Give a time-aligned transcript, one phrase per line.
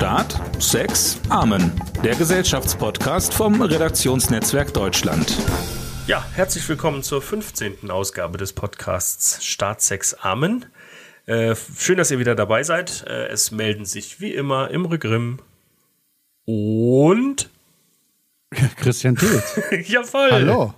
[0.00, 1.72] Staat, Sex, Amen.
[2.02, 5.36] Der Gesellschaftspodcast vom Redaktionsnetzwerk Deutschland.
[6.06, 7.90] Ja, herzlich willkommen zur 15.
[7.90, 10.64] Ausgabe des Podcasts Staat, Sex, Amen.
[11.26, 13.04] Äh, schön, dass ihr wieder dabei seid.
[13.06, 15.40] Äh, es melden sich wie immer Imre Grimm
[16.46, 17.50] und
[18.78, 19.60] Christian Tilz.
[19.86, 20.30] ja, voll.
[20.30, 20.72] Hallo.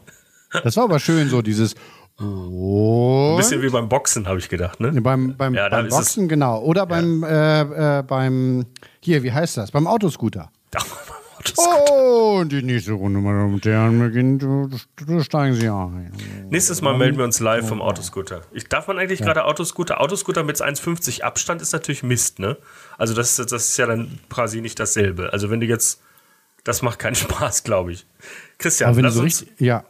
[0.64, 1.76] Das war aber schön, so dieses
[2.18, 4.92] ein bisschen wie beim Boxen, habe ich gedacht, ne?
[5.00, 6.60] Beim, beim, Ja, beim Boxen, genau.
[6.60, 8.66] Oder beim, äh, äh, beim,
[9.00, 9.70] hier, wie heißt das?
[9.70, 10.50] Beim Autoscooter.
[11.58, 14.42] Oh, und die nächste Runde, meine Damen und Herren, beginnt.
[14.42, 14.68] Du,
[15.04, 16.12] du steigen Sie ein.
[16.50, 18.42] Nächstes Mal melden wir uns live vom Autoscooter.
[18.52, 20.00] Ich, darf man eigentlich gerade Autoscooter?
[20.00, 22.56] Autoscooter mit 1,50 Abstand ist natürlich Mist, ne?
[22.96, 25.32] Also das, das ist ja dann quasi nicht dasselbe.
[25.32, 26.00] Also wenn du jetzt,
[26.64, 28.06] das macht keinen Spaß, glaube ich.
[28.58, 29.84] Christian, Aber wenn du lass so uns, richtig, ja,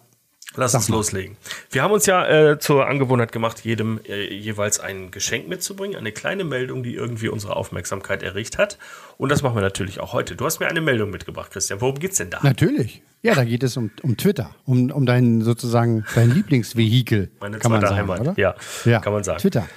[0.57, 1.37] lass uns loslegen.
[1.71, 6.13] Wir haben uns ja äh, zur Angewohnheit gemacht, jedem äh, jeweils ein Geschenk mitzubringen, eine
[6.13, 8.79] kleine Meldung, die irgendwie unsere Aufmerksamkeit erregt hat.
[9.19, 10.37] Und das machen wir natürlich auch heute.
[10.37, 11.81] Du hast mir eine Meldung mitgebracht, Christian.
[11.81, 12.41] Worum geht's denn da?
[12.43, 13.03] natürlich.
[13.25, 17.31] Ja, da geht es um, um Twitter, um, um dein sozusagen dein Lieblingsvehikel.
[17.39, 18.35] Meine kann man zweite sagen, Heimat, oder?
[18.37, 19.39] ja, ja, kann man sagen.
[19.39, 19.69] Twitter.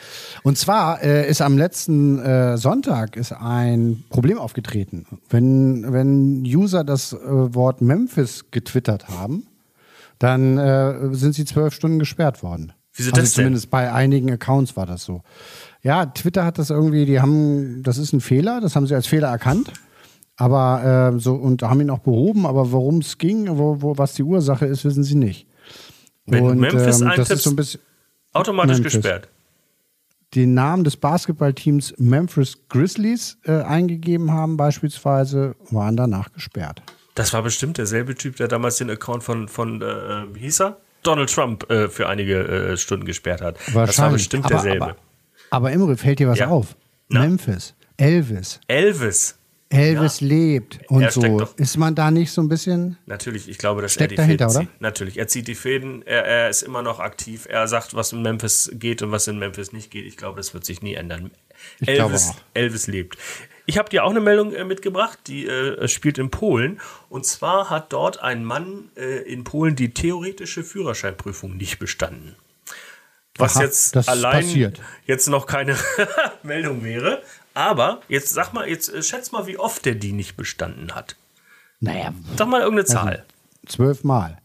[0.41, 5.05] Und zwar äh, ist am letzten äh, Sonntag ist ein Problem aufgetreten.
[5.29, 9.45] Wenn, wenn User das äh, Wort Memphis getwittert haben,
[10.19, 12.73] dann äh, sind sie zwölf Stunden gesperrt worden.
[12.94, 13.44] Wieso also das denn?
[13.44, 15.22] zumindest bei einigen Accounts war das so.
[15.81, 19.07] Ja, Twitter hat das irgendwie, die haben, das ist ein Fehler, das haben sie als
[19.07, 19.72] Fehler erkannt.
[20.38, 24.16] Aber äh, so und haben ihn auch behoben, aber worum es ging, wo, wo, was
[24.16, 25.47] die Ursache ist, wissen sie nicht.
[26.25, 27.81] Wenn und Memphis ähm, das ist so ein bisschen
[28.33, 28.94] Automatisch Memphis.
[28.94, 29.29] gesperrt.
[30.33, 36.81] den Namen des Basketballteams Memphis Grizzlies äh, eingegeben haben, beispielsweise, waren danach gesperrt.
[37.16, 40.77] Das war bestimmt derselbe Typ, der damals den Account von, von äh, wie hieß er?
[41.03, 42.39] Donald Trump äh, für einige
[42.73, 43.57] äh, Stunden gesperrt hat.
[43.57, 44.23] Das war Wahrscheinlich.
[44.23, 44.83] bestimmt derselbe.
[44.85, 44.95] Aber,
[45.52, 46.47] aber Imre, fällt dir was Ja.
[46.47, 46.75] auf?
[47.09, 47.22] Na?
[47.22, 48.59] Memphis, Elvis.
[48.67, 49.38] Elvis.
[49.69, 51.47] Elvis lebt und Er so.
[51.57, 52.97] Ist man da nicht so ein bisschen.
[53.07, 54.72] Natürlich, ich glaube, dass Steckt er die dahinter, Fäden oder?
[54.72, 54.81] zieht.
[54.81, 58.22] Natürlich, er zieht die Fäden, er, er ist immer noch aktiv, er sagt, was in
[58.22, 60.06] Memphis geht und was in Memphis nicht geht.
[60.06, 61.31] Ich glaube, das wird sich nie ändern.
[61.79, 62.35] Ich Elvis, auch.
[62.53, 63.18] Elvis lebt.
[63.67, 66.79] Ich habe dir auch eine Meldung äh, mitgebracht, die äh, spielt in Polen.
[67.09, 72.35] Und zwar hat dort ein Mann äh, in Polen die theoretische Führerscheinprüfung nicht bestanden.
[73.37, 74.81] Was Aha, jetzt allein passiert.
[75.05, 75.75] jetzt noch keine
[76.43, 77.21] Meldung wäre.
[77.53, 81.15] Aber jetzt sag mal, jetzt äh, schätz mal, wie oft der die nicht bestanden hat.
[81.79, 83.25] Naja, Sag mal irgendeine Zahl.
[83.65, 84.37] zwölfmal.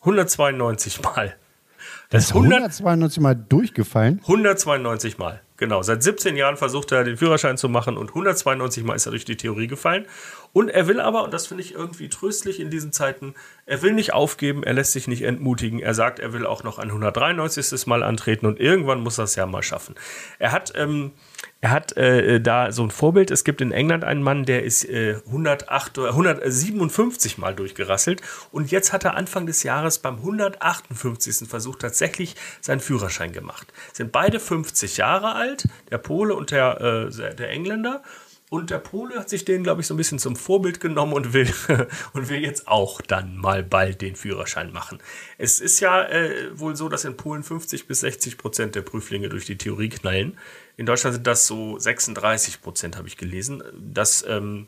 [0.00, 1.36] 192 Mal.
[2.08, 4.18] Das Das ist 100, 192 Mal durchgefallen.
[4.22, 5.40] 192 Mal.
[5.60, 5.82] Genau.
[5.82, 9.26] Seit 17 Jahren versucht er, den Führerschein zu machen und 192 Mal ist er durch
[9.26, 10.06] die Theorie gefallen.
[10.52, 13.34] Und er will aber, und das finde ich irgendwie tröstlich in diesen Zeiten,
[13.66, 15.78] er will nicht aufgeben, er lässt sich nicht entmutigen.
[15.78, 17.86] Er sagt, er will auch noch ein 193.
[17.86, 19.94] Mal antreten und irgendwann muss er es ja mal schaffen.
[20.38, 21.12] Er hat, ähm,
[21.60, 23.30] er hat äh, da so ein Vorbild.
[23.30, 28.22] Es gibt in England einen Mann, der ist äh, 108 oder 157 Mal durchgerasselt.
[28.50, 31.48] Und jetzt hat er Anfang des Jahres beim 158.
[31.48, 33.72] Versuch tatsächlich seinen Führerschein gemacht.
[33.92, 38.02] Sind beide 50 Jahre alt, der Pole und der, äh, der Engländer.
[38.50, 41.32] Und der Pole hat sich den, glaube ich, so ein bisschen zum Vorbild genommen und
[41.32, 41.48] will,
[42.12, 44.98] und will jetzt auch dann mal bald den Führerschein machen.
[45.38, 49.28] Es ist ja äh, wohl so, dass in Polen 50 bis 60 Prozent der Prüflinge
[49.28, 50.36] durch die Theorie knallen.
[50.76, 53.62] In Deutschland sind das so 36 Prozent, habe ich gelesen.
[53.78, 54.66] Das ähm,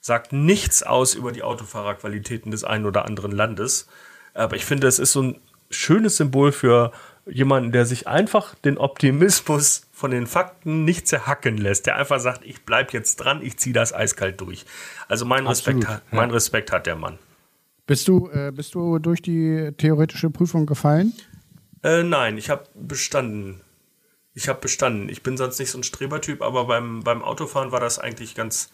[0.00, 3.88] sagt nichts aus über die Autofahrerqualitäten des einen oder anderen Landes.
[4.34, 6.92] Aber ich finde, es ist so ein schönes Symbol für
[7.28, 12.44] jemanden, der sich einfach den Optimismus von den Fakten nicht zerhacken lässt, der einfach sagt,
[12.44, 14.64] ich bleib jetzt dran, ich ziehe das eiskalt durch.
[15.08, 17.18] Also mein Absolut, Respekt, hat, mein Respekt hat der Mann.
[17.86, 21.12] Bist du, äh, bist du durch die theoretische Prüfung gefallen?
[21.82, 23.60] Äh, nein, ich habe bestanden.
[24.34, 25.08] Ich habe bestanden.
[25.08, 28.70] Ich bin sonst nicht so ein Strebertyp, aber beim, beim Autofahren war das eigentlich ganz,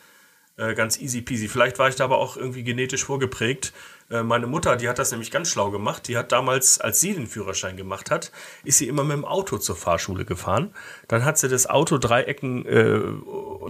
[0.56, 1.48] äh, ganz easy peasy.
[1.48, 3.72] Vielleicht war ich da aber auch irgendwie genetisch vorgeprägt.
[4.10, 6.06] Äh, meine Mutter, die hat das nämlich ganz schlau gemacht.
[6.08, 8.30] Die hat damals, als sie den Führerschein gemacht hat,
[8.62, 10.74] ist sie immer mit dem Auto zur Fahrschule gefahren.
[11.08, 13.00] Dann hat sie das Auto drei Ecken, äh,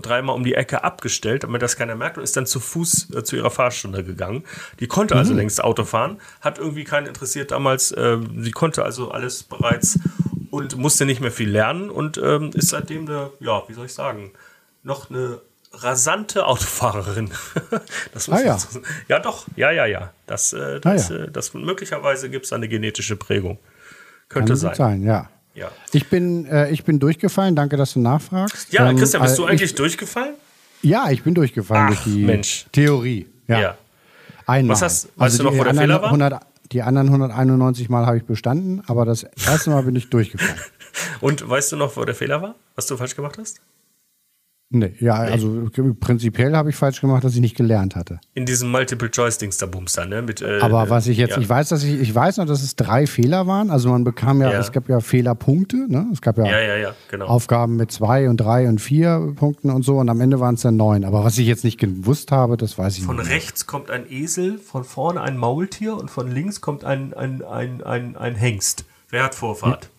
[0.00, 3.22] dreimal um die Ecke abgestellt, damit das keiner merkt und ist dann zu Fuß äh,
[3.22, 4.42] zu ihrer Fahrstunde gegangen.
[4.80, 7.92] Die konnte also längst Auto fahren, hat irgendwie keinen interessiert damals.
[7.92, 10.00] Äh, sie konnte also alles bereits
[10.50, 13.94] und musste nicht mehr viel lernen und ähm, ist seitdem eine, ja, wie soll ich
[13.94, 14.32] sagen,
[14.82, 15.40] noch eine
[15.74, 17.30] rasante Autofahrerin.
[18.14, 18.58] das muss Ah, ja.
[18.58, 20.12] so ja, doch, ja, ja, ja.
[20.26, 21.24] Das, äh, das, Ah, ja.
[21.24, 23.58] äh, das möglicherweise gibt es eine genetische Prägung.
[24.28, 24.74] Könnte Kann sein.
[24.74, 25.28] sein, ja.
[25.54, 25.70] Ja.
[25.92, 28.72] Ich bin, äh, ich bin durchgefallen, danke, dass du nachfragst.
[28.72, 30.34] Ja, Ähm, Christian, bist du äh, eigentlich durchgefallen?
[30.80, 32.66] Ich, ja, ich bin durchgefallen Ach, durch die Mensch.
[32.72, 33.26] Theorie.
[33.48, 33.60] Ja.
[33.60, 33.78] Ja.
[34.46, 34.74] Einmal.
[34.74, 36.08] Was hast- weißt du noch, wo der Fehler war?
[36.10, 36.40] 100,
[36.72, 40.58] die anderen 191 Mal habe ich bestanden, aber das erste Mal bin ich durchgefallen.
[41.20, 42.54] Und weißt du noch, wo der Fehler war?
[42.74, 43.60] Was du falsch gemacht hast?
[44.74, 45.68] Nee, ja, also
[46.00, 48.20] prinzipiell habe ich falsch gemacht, dass ich nicht gelernt hatte.
[48.32, 50.22] In diesem Multiple-Choice-Dings da Bumster, ne?
[50.22, 51.38] Mit, äh, Aber was ich jetzt, ja.
[51.42, 53.70] ich weiß, dass ich, ich weiß noch, dass es drei Fehler waren.
[53.70, 54.58] Also man bekam ja, Ja.
[54.58, 56.06] es gab ja Fehlerpunkte, ne?
[56.12, 56.46] Es gab ja,
[56.76, 57.26] Ja, genau.
[57.26, 60.62] Aufgaben mit zwei und drei und vier Punkten und so und am Ende waren es
[60.62, 61.04] dann neun.
[61.04, 63.28] Aber was ich jetzt nicht gewusst habe, das weiß ich Von nicht.
[63.30, 67.82] rechts kommt ein Esel, von vorne ein Maultier und von links kommt ein, ein, ein,
[67.82, 68.84] ein, ein Hengst.
[69.10, 69.90] Wer hat Vorfahrt?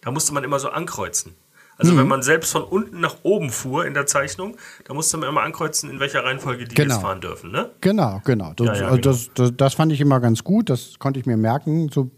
[0.00, 1.32] Da musste man immer so ankreuzen.
[1.76, 1.98] Also Mhm.
[1.98, 5.42] wenn man selbst von unten nach oben fuhr in der Zeichnung, da musste man immer
[5.42, 6.94] ankreuzen, in welcher Reihenfolge die Genau.
[6.94, 7.50] jetzt fahren dürfen.
[7.50, 7.70] Ne?
[7.80, 8.52] Genau, genau.
[8.54, 11.26] Das, Ja, ja, also Das, das, das fand ich immer ganz gut, das konnte ich
[11.26, 11.88] mir merken.
[11.92, 12.10] So.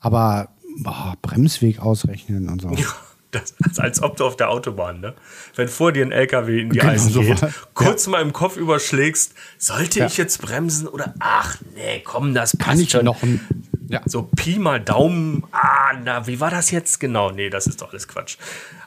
[0.00, 0.48] Aber
[0.78, 2.68] boah, Bremsweg ausrechnen und so.
[2.70, 2.86] Ja,
[3.30, 5.14] das, als ob du auf der Autobahn, ne?
[5.54, 8.32] Wenn vor dir ein LKW in die Genau, Eisen so geht, war- kurz mal im
[8.32, 10.06] Kopf überschlägst, sollte Ja.
[10.06, 13.04] ich jetzt bremsen oder ach nee, komm, das passt Kann ich schon.
[13.04, 13.40] noch ein.
[13.88, 14.02] Ja.
[14.06, 15.44] So Pi mal Daumen.
[15.52, 17.30] Ah, na, wie war das jetzt genau?
[17.30, 18.36] Nee, das ist doch alles Quatsch.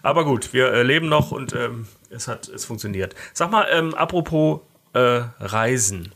[0.04, 3.16] Aber gut, wir äh, leben noch und ähm, es hat es funktioniert.
[3.34, 4.60] Sag mal, ähm, apropos
[4.94, 6.12] äh, Reisen.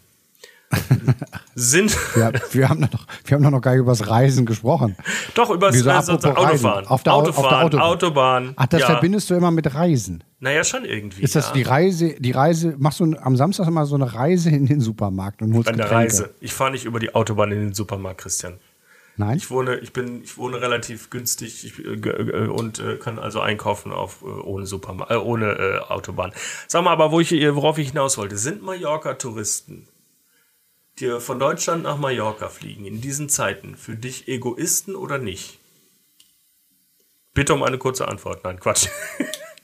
[1.55, 4.95] Sind Ja, wir, haben noch, wir haben noch gar nicht über das Reisen gesprochen.
[5.35, 6.87] doch über das apropos Autofahren.
[6.87, 7.81] Auf der Au- auf der Autofahren, Autobahn.
[7.81, 8.53] Autobahn.
[8.57, 8.87] Ach, das ja.
[8.87, 10.23] verbindest du immer mit Reisen.
[10.39, 11.21] Naja, schon irgendwie.
[11.23, 11.53] Ist das ja.
[11.53, 15.41] die Reise, die Reise, machst du am Samstag immer so eine Reise in den Supermarkt
[15.41, 15.95] und holst Eine Getränke?
[15.95, 16.35] Reise.
[16.41, 18.59] Ich fahre nicht über die Autobahn in den Supermarkt, Christian.
[19.17, 19.37] Nein?
[19.37, 23.39] Ich wohne, ich bin, ich wohne relativ günstig ich, äh, äh, und äh, kann also
[23.39, 26.33] einkaufen auf äh, ohne Supermarkt, ohne Autobahn.
[26.67, 29.87] Sag mal, aber wo ich, worauf ich hinaus wollte, sind Mallorca-Touristen,
[30.99, 35.59] die von Deutschland nach Mallorca fliegen in diesen Zeiten für dich Egoisten oder nicht?
[37.33, 38.43] Bitte um eine kurze Antwort.
[38.43, 38.87] Nein, Quatsch.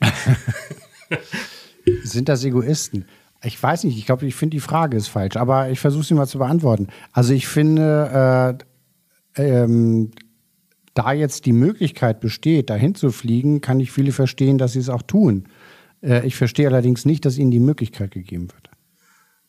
[2.04, 3.06] Sind das Egoisten?
[3.44, 6.14] Ich weiß nicht, ich glaube, ich finde die Frage ist falsch, aber ich versuche sie
[6.14, 6.88] mal zu beantworten.
[7.12, 8.58] Also ich finde,
[9.36, 10.12] äh, ähm,
[10.94, 14.90] da jetzt die Möglichkeit besteht, dahin zu fliegen, kann ich viele verstehen, dass sie es
[14.90, 15.48] auch tun.
[16.02, 18.71] Äh, ich verstehe allerdings nicht, dass ihnen die Möglichkeit gegeben wird.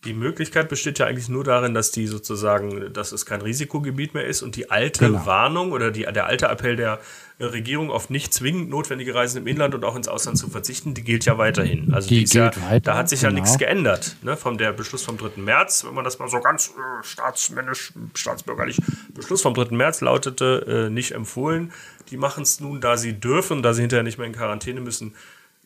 [0.04, 4.26] Die Möglichkeit besteht ja eigentlich nur darin, dass die sozusagen, dass es kein Risikogebiet mehr
[4.26, 5.26] ist und die alte Genau.
[5.26, 6.98] Warnung oder die, der alte Appell der
[7.38, 11.02] Regierung auf nicht zwingend notwendige Reisen im Inland und auch ins Ausland zu verzichten, die
[11.02, 11.92] gilt ja weiterhin.
[11.94, 13.42] Also Die ist ja, gilt weiter, da hat sich ja genau.
[13.42, 14.16] nichts geändert.
[14.22, 14.36] Ne?
[14.36, 15.40] Vom der Beschluss vom 3.
[15.40, 18.78] März, wenn man das mal so ganz äh, staatsmännisch, staatsbürgerlich,
[19.14, 19.74] Beschluss vom 3.
[19.76, 21.72] März lautete, äh, nicht empfohlen.
[22.10, 25.14] Die machen es nun, da sie dürfen, da sie hinterher nicht mehr in Quarantäne müssen,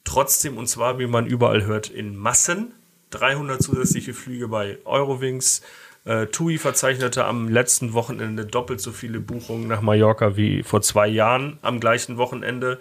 [0.04, 2.72] trotzdem und zwar, wie man überall hört, in Massen.
[3.10, 5.62] 300 zusätzliche Flüge bei Eurowings.
[6.04, 11.08] Äh, TUI verzeichnete am letzten Wochenende doppelt so viele Buchungen nach Mallorca wie vor zwei
[11.08, 12.80] Jahren am gleichen Wochenende,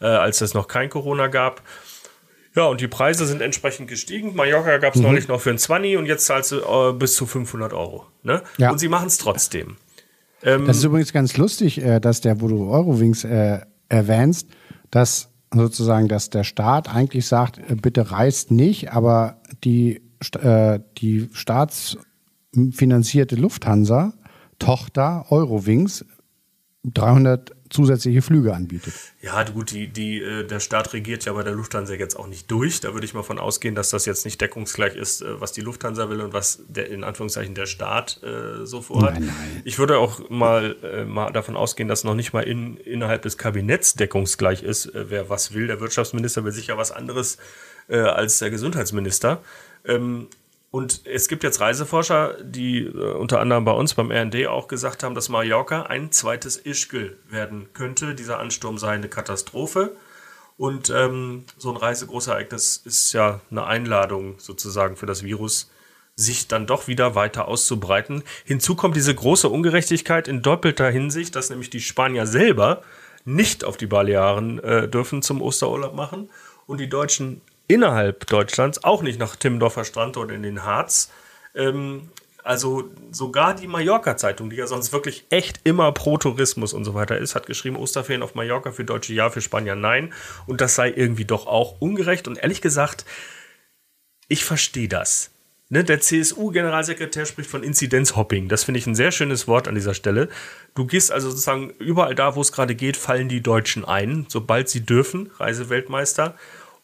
[0.00, 1.62] äh, als es noch kein Corona gab.
[2.54, 4.34] Ja, und die Preise sind entsprechend gestiegen.
[4.34, 7.24] Mallorca gab es neulich noch für ein 20 und jetzt zahlst du äh, bis zu
[7.24, 8.06] 500 Euro.
[8.22, 8.42] Ne?
[8.56, 8.70] Ja.
[8.70, 9.76] Und sie machen es trotzdem.
[10.42, 14.48] Ähm, Das ist übrigens ganz lustig, äh, dass der, wo du Eurowings äh, erwähnst,
[14.90, 20.02] dass sozusagen, dass der Staat eigentlich sagt, äh, bitte reist nicht, aber die,
[20.40, 24.14] äh, die staatsfinanzierte Lufthansa,
[24.58, 26.04] Tochter Eurowings,
[26.84, 28.94] 300 zusätzliche Flüge anbietet.
[29.20, 32.50] Ja, gut, die, die, äh, der Staat regiert ja bei der Lufthansa jetzt auch nicht
[32.50, 32.80] durch.
[32.80, 35.60] Da würde ich mal von ausgehen, dass das jetzt nicht deckungsgleich ist, äh, was die
[35.60, 39.14] Lufthansa will und was der, in Anführungszeichen der Staat äh, so vorhat.
[39.14, 39.62] Nein, nein.
[39.64, 43.38] Ich würde auch mal, äh, mal davon ausgehen, dass noch nicht mal in, innerhalb des
[43.38, 45.66] Kabinetts deckungsgleich ist, äh, wer was will.
[45.66, 47.38] Der Wirtschaftsminister will sicher was anderes
[47.88, 49.42] äh, als der Gesundheitsminister.
[49.84, 50.28] Ähm,
[50.70, 55.02] und es gibt jetzt Reiseforscher, die äh, unter anderem bei uns beim RND auch gesagt
[55.02, 58.14] haben, dass Mallorca ein zweites Ischgl werden könnte.
[58.14, 59.96] Dieser Ansturm sei eine Katastrophe.
[60.58, 65.70] Und ähm, so ein Reisegroßereignis ist ja eine Einladung sozusagen für das Virus,
[66.16, 68.24] sich dann doch wieder weiter auszubreiten.
[68.44, 72.82] Hinzu kommt diese große Ungerechtigkeit in doppelter Hinsicht, dass nämlich die Spanier selber
[73.24, 76.28] nicht auf die Balearen äh, dürfen zum Osterurlaub machen
[76.66, 81.10] und die Deutschen innerhalb Deutschlands auch nicht nach Timmendorfer Strand oder in den Harz.
[81.54, 82.10] Ähm,
[82.42, 87.18] also sogar die Mallorca-Zeitung, die ja sonst wirklich echt immer pro Tourismus und so weiter
[87.18, 90.14] ist, hat geschrieben, Osterferien auf Mallorca für Deutsche ja, für Spanier nein.
[90.46, 92.26] Und das sei irgendwie doch auch ungerecht.
[92.26, 93.04] Und ehrlich gesagt,
[94.28, 95.30] ich verstehe das.
[95.70, 98.48] Ne, der CSU-Generalsekretär spricht von Inzidenzhopping.
[98.48, 100.30] Das finde ich ein sehr schönes Wort an dieser Stelle.
[100.74, 104.70] Du gehst also sozusagen überall da, wo es gerade geht, fallen die Deutschen ein, sobald
[104.70, 106.34] sie dürfen, Reiseweltmeister.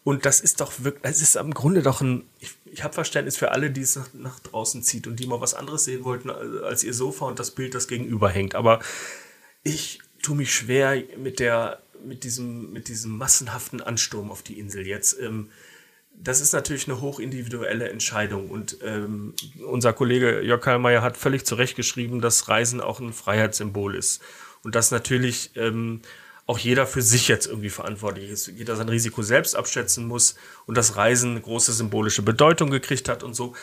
[0.04, 3.38] Und das ist doch wirklich, es ist im Grunde doch ein, ich, ich habe Verständnis
[3.38, 6.28] für alle, die es nach, nach draußen zieht und die mal was anderes sehen wollten
[6.30, 8.54] als ihr Sofa und das Bild, das gegenüber hängt.
[8.54, 8.80] Aber
[9.62, 14.86] ich tue mich schwer mit der, mit diesem, mit diesem massenhaften Ansturm auf die Insel
[14.86, 15.18] jetzt.
[15.18, 15.48] Ähm,
[16.16, 19.34] das ist natürlich eine hochindividuelle Entscheidung und ähm,
[19.66, 24.22] unser Kollege Jörg Kallmeier hat völlig zu Recht geschrieben, dass Reisen auch ein Freiheitssymbol ist
[24.62, 26.02] und dass natürlich ähm,
[26.46, 28.52] auch jeder für sich jetzt irgendwie verantwortlich ist.
[28.56, 30.34] Jeder sein Risiko selbst abschätzen muss
[30.66, 33.54] und das Reisen eine große symbolische Bedeutung gekriegt hat und so.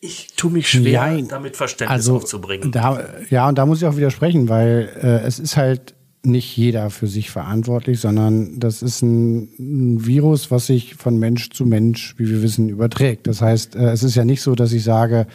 [0.00, 1.28] Ich tue mich schwer, Nein.
[1.28, 2.70] damit Verständnis Also, aufzubringen.
[2.70, 6.90] Da, ja, und da muss ich auch widersprechen, weil äh, es ist halt nicht jeder
[6.90, 12.14] für sich verantwortlich, sondern das ist ein, ein Virus, was sich von Mensch zu Mensch,
[12.18, 13.26] wie wir wissen, überträgt.
[13.26, 15.26] Das heißt, äh, es ist ja nicht so, dass ich sage,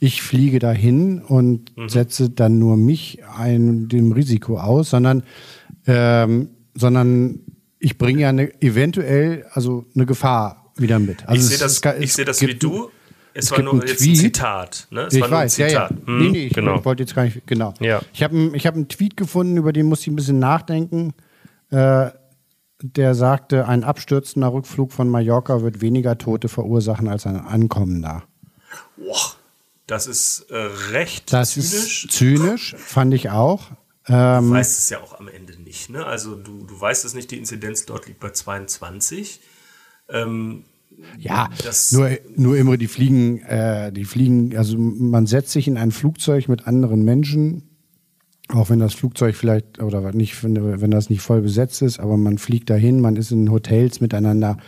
[0.00, 5.22] ich fliege dahin und setze dann nur mich einem dem Risiko aus, sondern,
[5.86, 7.40] ähm, sondern
[7.78, 11.28] ich bringe ja eine, eventuell also eine Gefahr wieder mit.
[11.28, 12.90] Also ich sehe das, es ich es sehe das wie du.
[13.36, 14.14] Es, es war nur jetzt ein.
[14.14, 14.86] Zitat.
[14.90, 15.02] Ne?
[15.02, 15.88] Es ich war nur ein weiß, ja, ja.
[15.88, 16.06] Zitat.
[16.06, 16.84] Hm, nee, nee, ich genau.
[16.84, 17.74] wollte jetzt gar nicht, genau.
[17.80, 18.00] Ja.
[18.12, 21.14] Ich habe einen hab Tweet gefunden, über den musste ich ein bisschen nachdenken.
[21.70, 22.10] Äh,
[22.80, 28.24] der sagte, ein abstürzender Rückflug von Mallorca wird weniger Tote verursachen als ein ankommender.
[28.96, 29.32] Boah,
[29.86, 30.56] das ist äh,
[30.92, 32.04] recht Das zynisch.
[32.04, 33.70] ist zynisch, fand ich auch.
[34.06, 35.90] Du Ähm, weißt es ja auch am Ende nicht.
[35.90, 36.04] Ne?
[36.04, 39.40] Also du, du weißt es nicht, die Inzidenz dort liegt bei 22.
[40.10, 40.64] Ähm,
[41.18, 45.76] ja, das- nur, nur immer die fliegen, äh, die fliegen, also man setzt sich in
[45.78, 47.62] ein Flugzeug mit anderen Menschen,
[48.48, 52.16] auch wenn das Flugzeug vielleicht, oder nicht, wenn, wenn das nicht voll besetzt ist, aber
[52.18, 54.58] man fliegt dahin, man ist in Hotels miteinander.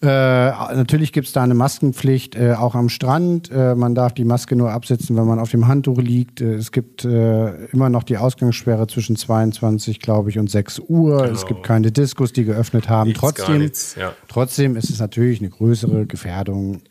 [0.00, 3.50] Äh, natürlich gibt es da eine Maskenpflicht, äh, auch am Strand.
[3.50, 6.40] Äh, man darf die Maske nur absetzen, wenn man auf dem Handtuch liegt.
[6.40, 11.24] Äh, es gibt äh, immer noch die Ausgangssperre zwischen 22, glaube ich, und 6 Uhr.
[11.24, 13.08] Es gibt keine Diskos, die geöffnet haben.
[13.08, 14.12] Nichts, trotzdem, nichts, ja.
[14.28, 16.82] trotzdem ist es natürlich eine größere Gefährdung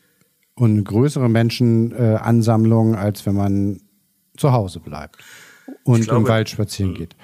[0.55, 3.79] und eine größere Menschenansammlung, als wenn man
[4.35, 5.17] zu Hause bleibt
[5.85, 7.15] und glaube- im Wald spazieren geht.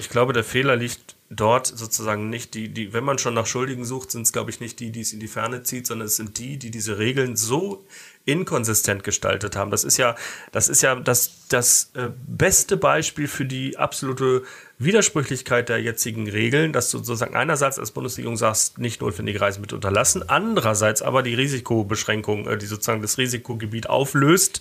[0.00, 3.84] ich glaube, der Fehler liegt dort sozusagen nicht die, die, wenn man schon nach Schuldigen
[3.84, 6.16] sucht, sind es, glaube ich, nicht die, die es in die Ferne zieht, sondern es
[6.16, 7.84] sind die, die diese Regeln so
[8.24, 9.70] inkonsistent gestaltet haben.
[9.70, 10.14] Das ist ja,
[10.52, 14.42] das ist ja das, das äh, beste Beispiel für die absolute
[14.78, 19.72] Widersprüchlichkeit der jetzigen Regeln, dass du sozusagen einerseits als Bundesregierung sagst, nicht notwendige Reisen mit
[19.72, 24.60] unterlassen, andererseits aber die Risikobeschränkung, äh, die sozusagen das Risikogebiet auflöst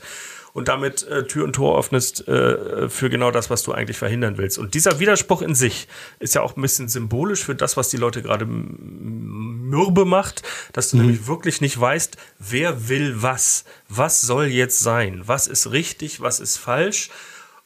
[0.54, 4.38] und damit äh, Tür und Tor öffnest äh, für genau das, was du eigentlich verhindern
[4.38, 4.58] willst.
[4.58, 5.88] Und dieser Widerspruch in sich
[6.20, 10.44] ist ja auch ein bisschen symbolisch für das, was die Leute gerade mürbe macht,
[10.74, 15.72] dass du nämlich wirklich nicht weißt, wer will was, was soll jetzt sein, was ist
[15.72, 17.10] richtig, was ist falsch.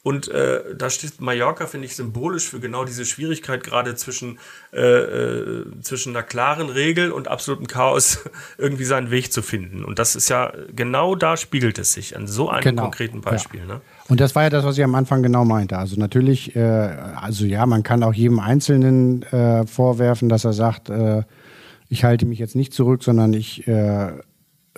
[0.05, 4.37] Und äh, da steht Mallorca, finde ich, symbolisch für genau diese Schwierigkeit gerade zwischen,
[4.71, 8.19] äh, äh, zwischen einer klaren Regel und absolutem Chaos
[8.59, 9.83] irgendwie seinen Weg zu finden.
[9.83, 13.61] Und das ist ja, genau da spiegelt es sich, an so einem Genau, konkreten Beispiel.
[13.61, 13.65] ja.
[13.65, 13.81] Ne?
[14.07, 15.75] Und das war ja das, was ich am Anfang genau meinte.
[15.75, 20.91] Also natürlich, äh, also ja, man kann auch jedem Einzelnen äh, vorwerfen, dass er sagt,
[20.91, 21.23] äh,
[21.89, 24.11] ich halte mich jetzt nicht zurück, sondern ich äh,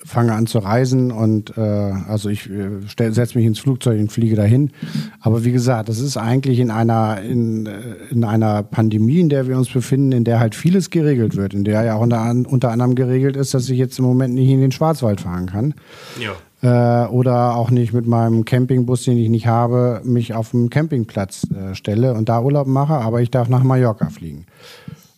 [0.07, 4.35] fange an zu reisen und äh, also ich äh, setze mich ins Flugzeug und fliege
[4.37, 4.71] dahin.
[5.19, 7.71] Aber wie gesagt, das ist eigentlich in einer in, äh,
[8.09, 11.65] in einer Pandemie, in der wir uns befinden, in der halt vieles geregelt wird, in
[11.65, 14.61] der ja auch unter, unter anderem geregelt ist, dass ich jetzt im Moment nicht in
[14.61, 15.73] den Schwarzwald fahren kann
[16.21, 17.05] Ja.
[17.05, 21.47] äh, oder auch nicht mit meinem Campingbus, den ich nicht habe, mich auf dem Campingplatz
[21.51, 24.45] äh, stelle und da Urlaub mache, aber ich darf nach Mallorca fliegen.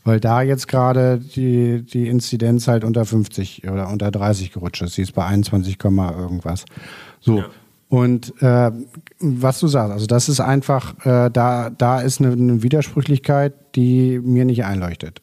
[0.03, 4.95] Weil da jetzt gerade die, die Inzidenz halt unter 50 oder unter 30 gerutscht ist.
[4.95, 6.65] Sie ist bei 21, Komma irgendwas.
[7.19, 7.39] So.
[7.39, 7.49] Ja.
[7.89, 8.71] Und äh,
[9.19, 14.19] was du sagst, also das ist einfach, äh, da, da ist eine, eine Widersprüchlichkeit, die
[14.19, 15.21] mir nicht einleuchtet.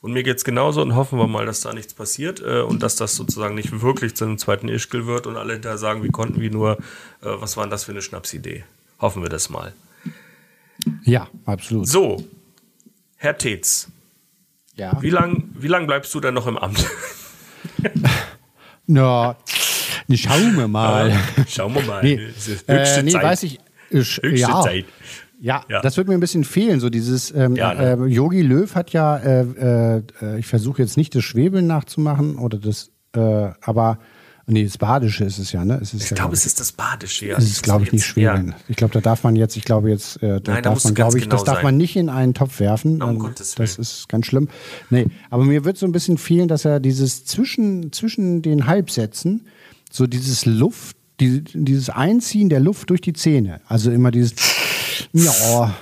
[0.00, 2.96] Und mir geht's genauso und hoffen wir mal, dass da nichts passiert äh, und dass
[2.96, 6.40] das sozusagen nicht wirklich zu einem zweiten Ischgl wird und alle da sagen, wie konnten
[6.40, 6.76] wir nur, äh,
[7.22, 8.64] was war denn das für eine Schnapsidee?
[9.00, 9.72] Hoffen wir das mal.
[11.04, 11.88] Ja, absolut.
[11.88, 12.22] So,
[13.20, 13.88] Herr Tetz,
[14.76, 14.96] Ja.
[15.02, 16.86] wie lang, wie lang bleibst du denn noch im Amt?
[18.86, 19.36] Na,
[20.06, 21.12] ne, schauen wir mal.
[21.48, 22.02] Schauen wir mal.
[22.02, 23.22] Nee, höchste äh, nee Zeit.
[23.24, 23.58] weiß ich.
[23.90, 24.84] Ich, Höchste ja, Zeit.
[25.40, 25.80] Ja, Ja.
[25.82, 26.78] das wird mir ein bisschen fehlen.
[26.80, 28.04] So dieses ähm, Ja, ne?
[28.04, 32.36] äh, Yogi Löw hat ja, äh, äh, äh, ich versuche jetzt nicht das Schwebeln nachzumachen
[32.38, 33.98] oder das, äh, aber
[34.48, 35.78] nee, das Badische ist es ja, ne?
[35.80, 37.26] Es ist Ich ja, glaube, es ist das Badische.
[37.26, 37.36] Ja.
[37.38, 38.54] es ist, glaube ich, nicht Jetzt- Schwebeln.
[38.68, 40.84] Ich glaube, da darf man jetzt, ich glaube jetzt, äh, da Nein, da darf musst
[40.86, 41.64] man, glaube ich, genau das darf sein.
[41.64, 43.00] man nicht in einen Topf werfen.
[43.02, 44.48] Um Ähm, Gottes das ist ganz schlimm.
[44.90, 49.46] Nee, aber mir wird so ein bisschen fehlen, dass er dieses zwischen, zwischen den Halbsätzen,
[49.90, 53.60] so dieses Luft, die, dieses Einziehen der Luft durch die Zähne.
[53.68, 54.34] Also immer dieses,
[55.12, 55.74] ja,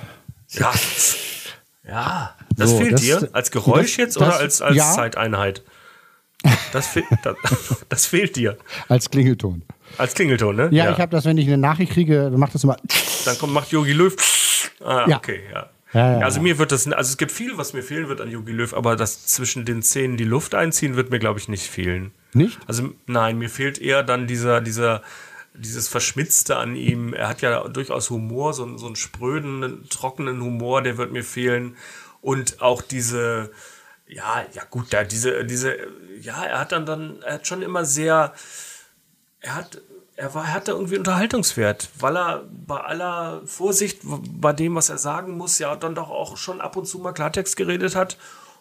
[0.49, 0.73] Ja.
[1.87, 2.35] Ja.
[2.55, 4.91] Das So, fehlt das- dir als Geräusch das- jetzt oder das- als, als ja.
[4.93, 5.63] Zeiteinheit?
[6.71, 7.35] Das, fe das,
[7.89, 8.57] das fehlt dir.
[8.87, 9.63] als Klingelton.
[9.97, 10.69] Als Klingelton, ne?
[10.71, 12.77] Ja, ich habe das, wenn ich eine Nachricht kriege, dann macht das immer.
[13.25, 14.15] Dann kommt, macht Yogi Löw.
[14.83, 15.17] Ah, Ja.
[15.17, 15.69] okay, ja.
[15.93, 16.43] Ja, ja, also ja.
[16.43, 18.97] mir wird das, also es gibt viel, was mir fehlen wird an Yogi Löw, aber
[18.97, 22.11] das zwischen den Zähnen die Luft einziehen wird mir, glaube ich, nicht fehlen.
[22.33, 22.59] Nicht?
[22.67, 25.01] Also nein, mir fehlt eher dann dieser, dieser,
[25.53, 27.13] dieses Verschmitzte an ihm.
[27.13, 31.77] Er hat ja durchaus Humor, so, so einen spröden, trockenen Humor, der wird mir fehlen.
[32.21, 33.51] Und auch diese,
[34.07, 35.75] ja, ja gut, da diese, diese,
[36.19, 38.33] ja, er hat dann dann, er hat schon immer sehr,
[39.41, 39.81] er hat,
[40.15, 44.97] er war, er hatte irgendwie Unterhaltungswert, weil er bei aller Vorsicht bei dem, was er
[44.97, 48.17] sagen muss, ja dann doch auch schon ab und zu mal Klartext geredet hat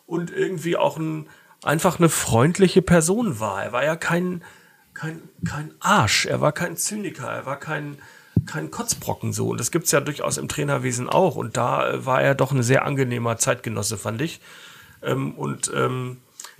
[0.06, 1.28] und irgendwie auch ein,
[1.62, 3.64] einfach eine freundliche Person war.
[3.64, 4.42] Er war ja kein,
[4.94, 7.98] kein, kein Arsch, er war kein Zyniker, er war kein,
[8.46, 9.48] kein Kotzbrocken so.
[9.48, 11.36] Und das gibt es ja durchaus im Trainerwesen auch.
[11.36, 14.40] Und da war er doch ein sehr angenehmer Zeitgenosse, fand ich.
[15.02, 16.18] Ähm, und ähm,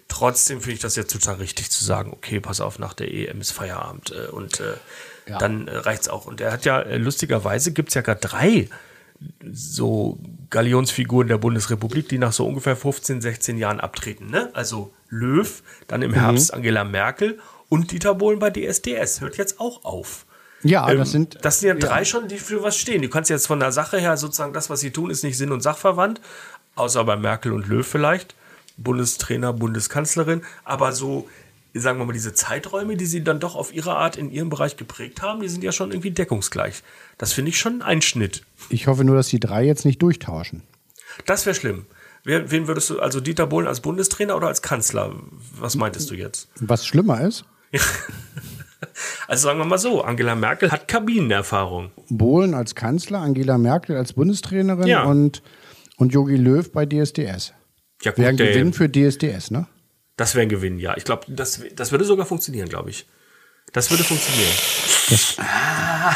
[0.09, 3.41] trotzdem finde ich das jetzt total richtig zu sagen, okay, pass auf, nach der EM
[3.41, 4.13] ist Feierabend.
[4.13, 4.75] Äh, und äh,
[5.29, 5.39] ja.
[5.39, 6.27] dann äh, reicht's auch.
[6.27, 8.69] Und er hat ja, äh, lustigerweise gibt es ja gerade drei
[9.51, 10.19] so
[10.51, 14.31] Galionsfiguren der Bundesrepublik, die nach so ungefähr 15, 16 Jahren abtreten.
[14.31, 14.51] Ne?
[14.53, 16.59] Also Löw, dann im Herbst mhm.
[16.59, 17.39] Angela Merkel
[17.69, 19.21] und Dieter Bohlen bei DSDS.
[19.21, 20.27] Hört jetzt auch auf.
[20.63, 21.39] Ja, ähm, das sind.
[21.43, 22.05] Das sind ja drei ja.
[22.05, 23.03] schon, die für was stehen.
[23.03, 25.53] Du kannst jetzt von der Sache her sozusagen, das, was sie tun, ist nicht Sinn
[25.53, 26.21] und Sachverwandt,
[26.77, 28.35] außer bei Merkel und Löw vielleicht.
[28.77, 30.43] Bundestrainer, Bundeskanzlerin.
[30.65, 31.29] Aber so,
[31.75, 34.77] sagen wir mal, diese Zeiträume, die sie dann doch auf ihre Art in ihrem Bereich
[34.77, 36.83] geprägt haben, die sind ja schon irgendwie deckungsgleich.
[37.19, 38.45] Das finde ich schon ein Einschnitt.
[38.69, 40.63] Ich hoffe nur, dass die drei jetzt nicht durchtauschen.
[41.25, 41.87] Das wäre schlimm.
[42.25, 45.15] Wen würdest du, also Dieter Bohlen als Bundestrainer oder als Kanzler?
[45.53, 46.49] Was meintest du jetzt?
[46.61, 47.45] Was schlimmer ist?
[49.29, 51.91] Also sagen wir mal so, Angela Merkel hat Kabinenerfahrung.
[52.09, 55.05] Bohlen als Kanzler, Angela Merkel als Bundestrainerin ja.
[55.05, 55.43] und,
[55.97, 57.53] und Jogi Löw bei DSDS.
[58.03, 59.67] Ja, gut, wäre ein Gewinn für DSDS, ne?
[60.17, 60.97] Das wäre ein Gewinn, ja.
[60.97, 63.07] Ich glaube, das, das würde sogar funktionieren, glaube ich.
[63.73, 64.53] Das würde funktionieren.
[65.11, 66.15] Das, ah.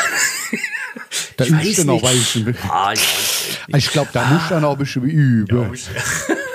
[1.36, 2.56] da ich übst du noch ein bisschen.
[2.68, 5.74] Ah, ja, ich glaube, da musst du noch ein bisschen üben.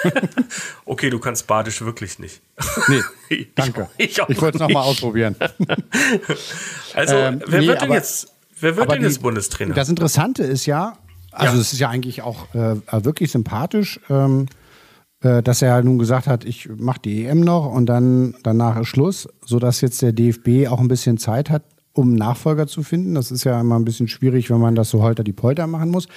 [0.04, 0.12] Ja,
[0.86, 2.42] okay, du kannst Badisch wirklich nicht.
[2.88, 3.90] Nee, danke.
[3.98, 5.36] Ich, ich, ich wollte es nochmal ausprobieren.
[6.94, 9.76] also, ähm, wer nee, wird denn jetzt, wer wird denn jetzt Bundestrainer?
[9.76, 10.98] Das Interessante ist ja,
[11.36, 11.62] also ja.
[11.62, 14.48] es ist ja eigentlich auch äh, wirklich sympathisch, ähm,
[15.22, 18.88] äh, dass er nun gesagt hat, ich mache die EM noch und dann danach ist
[18.88, 21.64] Schluss, sodass jetzt der DFB auch ein bisschen Zeit hat,
[21.94, 23.16] um Nachfolger zu finden.
[23.16, 25.90] Das ist ja immer ein bisschen schwierig, wenn man das so holter die Polter machen
[25.90, 26.08] muss.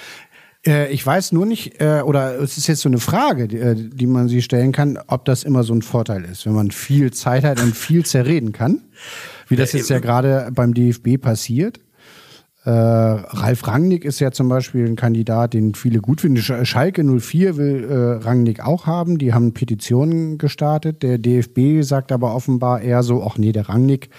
[0.66, 3.74] Äh, ich weiß nur nicht, äh, oder es ist jetzt so eine Frage, die, äh,
[3.76, 7.12] die man sich stellen kann, ob das immer so ein Vorteil ist, wenn man viel
[7.12, 8.82] Zeit hat und viel zerreden kann,
[9.48, 11.80] wie das jetzt ja gerade beim DFB passiert.
[12.68, 16.42] Äh, Ralf Rangnick ist ja zum Beispiel ein Kandidat, den viele gut finden.
[16.42, 19.16] Schalke 04 will äh, Rangnick auch haben.
[19.16, 21.02] Die haben Petitionen gestartet.
[21.02, 24.10] Der DFB sagt aber offenbar eher so, ach nee, der Rangnick,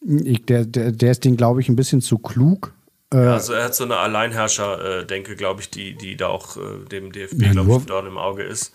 [0.00, 2.72] ich, der, der, der ist den, glaube ich, ein bisschen zu klug.
[3.12, 7.10] Äh, also er hat so eine Alleinherrscher-Denke, glaube ich, die, die da auch äh, dem
[7.10, 8.72] DFB, glaube ich, dort im Auge ist.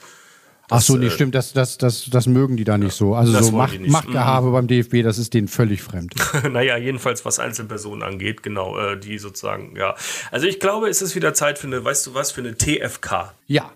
[0.70, 3.16] Das, Ach so, nee, äh, stimmt, das, das, das, das mögen die da nicht so.
[3.16, 4.54] Also so Macht, Machtgehabe mhm.
[4.54, 6.14] beim DFB, das ist denen völlig fremd.
[6.52, 9.96] naja, jedenfalls was Einzelpersonen angeht, genau, äh, die sozusagen, ja.
[10.30, 13.34] Also ich glaube, es ist wieder Zeit für eine, weißt du was, für eine TFK.
[13.48, 13.72] Ja.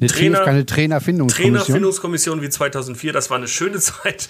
[0.00, 1.54] Eine Trainer, keine Trainerfindungskommission.
[1.54, 4.28] Trainerfindungskommission wie 2004, das war eine schöne Zeit,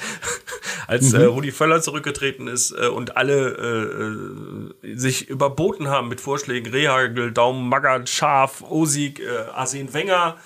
[0.86, 1.20] als mhm.
[1.20, 6.72] äh, Rudi Völler zurückgetreten ist äh, und alle äh, äh sich überboten haben mit Vorschlägen,
[6.72, 10.38] Rehagel, Daumen, Magath, Schaf, Osig, äh, Arsene Wenger,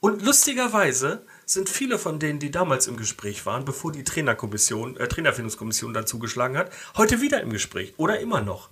[0.00, 5.08] und lustigerweise sind viele von denen, die damals im Gespräch waren, bevor die Trainerkommission, äh,
[5.08, 8.70] Trainerfindungskommission dann zugeschlagen hat, heute wieder im Gespräch oder immer noch.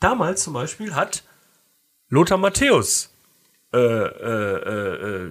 [0.00, 1.24] Damals zum Beispiel hat
[2.08, 3.10] Lothar Matthäus
[3.72, 5.30] äh, äh, äh,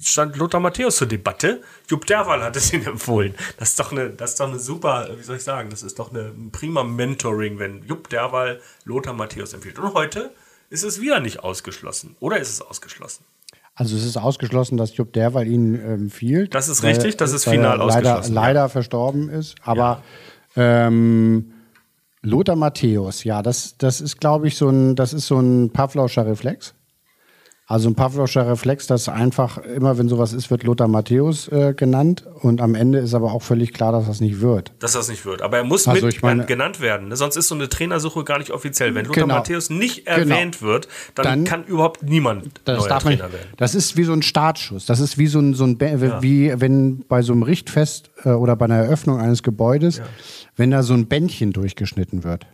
[0.00, 1.62] stand Lothar Matthäus zur Debatte.
[1.88, 3.34] Jupp Derwal hat es ihm empfohlen.
[3.58, 5.98] Das ist doch eine, das ist doch eine super, wie soll ich sagen, das ist
[5.98, 9.78] doch eine prima Mentoring, wenn Jupp Derwal Lothar Matthäus empfiehlt.
[9.78, 10.32] Und heute
[10.70, 12.16] ist es wieder nicht ausgeschlossen.
[12.20, 13.24] Oder ist es ausgeschlossen?
[13.74, 16.46] Also es ist ausgeschlossen, dass Jupp Derwal ihn empfiehlt.
[16.46, 18.34] Ähm, das ist richtig, das ist final leider, ausgeschlossen.
[18.34, 18.68] Leider ja.
[18.68, 19.56] verstorben ist.
[19.62, 20.02] Aber
[20.54, 20.86] ja.
[20.86, 21.52] ähm,
[22.22, 26.26] Lothar Matthäus, ja, das, das ist, glaube ich, so ein, das ist so ein Pavlauscher
[26.26, 26.74] Reflex.
[27.66, 32.26] Also ein Pavloscher Reflex, dass einfach immer, wenn sowas ist, wird Lothar Matthäus äh, genannt.
[32.42, 34.72] Und am Ende ist aber auch völlig klar, dass das nicht wird.
[34.80, 35.40] Dass das nicht wird.
[35.40, 37.08] Aber er muss also mit meine, genannt werden.
[37.08, 37.16] Ne?
[37.16, 38.94] Sonst ist so eine Trainersuche gar nicht offiziell.
[38.94, 40.18] Wenn Lothar genau, Matthäus nicht genau.
[40.18, 40.72] erwähnt genau.
[40.72, 43.48] wird, dann, dann, kann überhaupt niemand das neuer Trainer werden.
[43.56, 44.84] Das ist wie so ein Startschuss.
[44.84, 46.22] Das ist wie so ein, so ein ja.
[46.22, 50.04] wie wenn bei so einem Richtfest äh, oder bei einer Eröffnung eines Gebäudes, ja.
[50.56, 52.46] wenn da so ein Bändchen durchgeschnitten wird.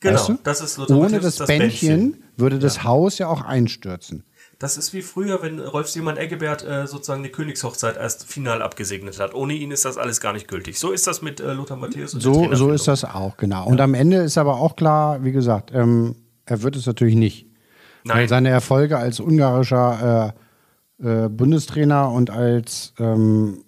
[0.00, 0.38] Genau, weißt du?
[0.42, 2.84] das ist Lothar Ohne Matthäus, das, das Bändchen, Bändchen, würde das ja.
[2.84, 4.24] Haus ja auch einstürzen.
[4.58, 9.18] Das ist wie früher, wenn Rolf Seemann Eggebert äh, sozusagen die Königshochzeit erst final abgesegnet
[9.18, 9.34] hat.
[9.34, 10.78] Ohne ihn ist das alles gar nicht gültig.
[10.78, 13.66] So ist das mit äh, Lothar Matthäus und So, so ist das auch, genau.
[13.66, 17.46] Und am Ende ist aber auch klar, wie gesagt, ähm, er wird es natürlich nicht.
[18.04, 18.18] Nein.
[18.18, 20.34] Weil seine Erfolge als ungarischer
[21.00, 23.64] äh, äh Bundestrainer und als ähm,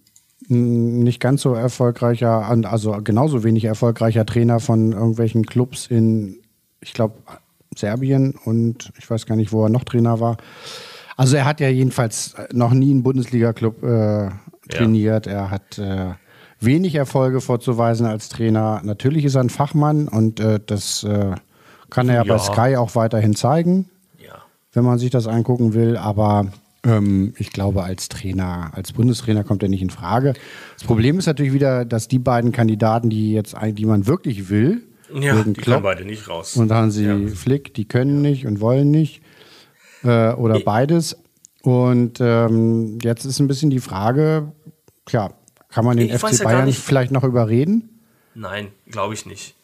[0.49, 6.39] nicht ganz so erfolgreicher, also genauso wenig erfolgreicher Trainer von irgendwelchen Clubs in,
[6.81, 7.15] ich glaube,
[7.79, 10.37] Serbien und ich weiß gar nicht, wo er noch Trainer war.
[11.17, 14.29] Also er hat ja jedenfalls noch nie einen Bundesliga-Club äh,
[14.69, 15.27] trainiert.
[15.27, 15.33] Ja.
[15.33, 16.15] Er hat äh,
[16.61, 18.81] wenig Erfolge vorzuweisen als Trainer.
[18.85, 21.35] Natürlich ist er ein Fachmann und äh, das äh,
[21.91, 24.35] kann er ja bei Sky auch weiterhin zeigen, ja.
[24.73, 25.97] wenn man sich das angucken will.
[25.97, 26.47] Aber
[26.85, 30.35] ähm, ich glaube, als Trainer, als Bundestrainer kommt er nicht in Frage.
[30.75, 34.83] Das Problem ist natürlich wieder, dass die beiden Kandidaten, die jetzt, die man wirklich will,
[35.13, 36.57] ja, die Klopp, kommen beide nicht raus.
[36.57, 37.17] Und dann sie ja.
[37.35, 39.23] Flick, die können nicht und wollen nicht.
[40.03, 41.17] Äh, oder ich, beides.
[41.63, 44.53] Und ähm, jetzt ist ein bisschen die Frage,
[45.05, 45.35] klar,
[45.69, 48.01] kann man den FC Bayern vielleicht noch überreden?
[48.35, 49.55] Nein, glaube ich nicht.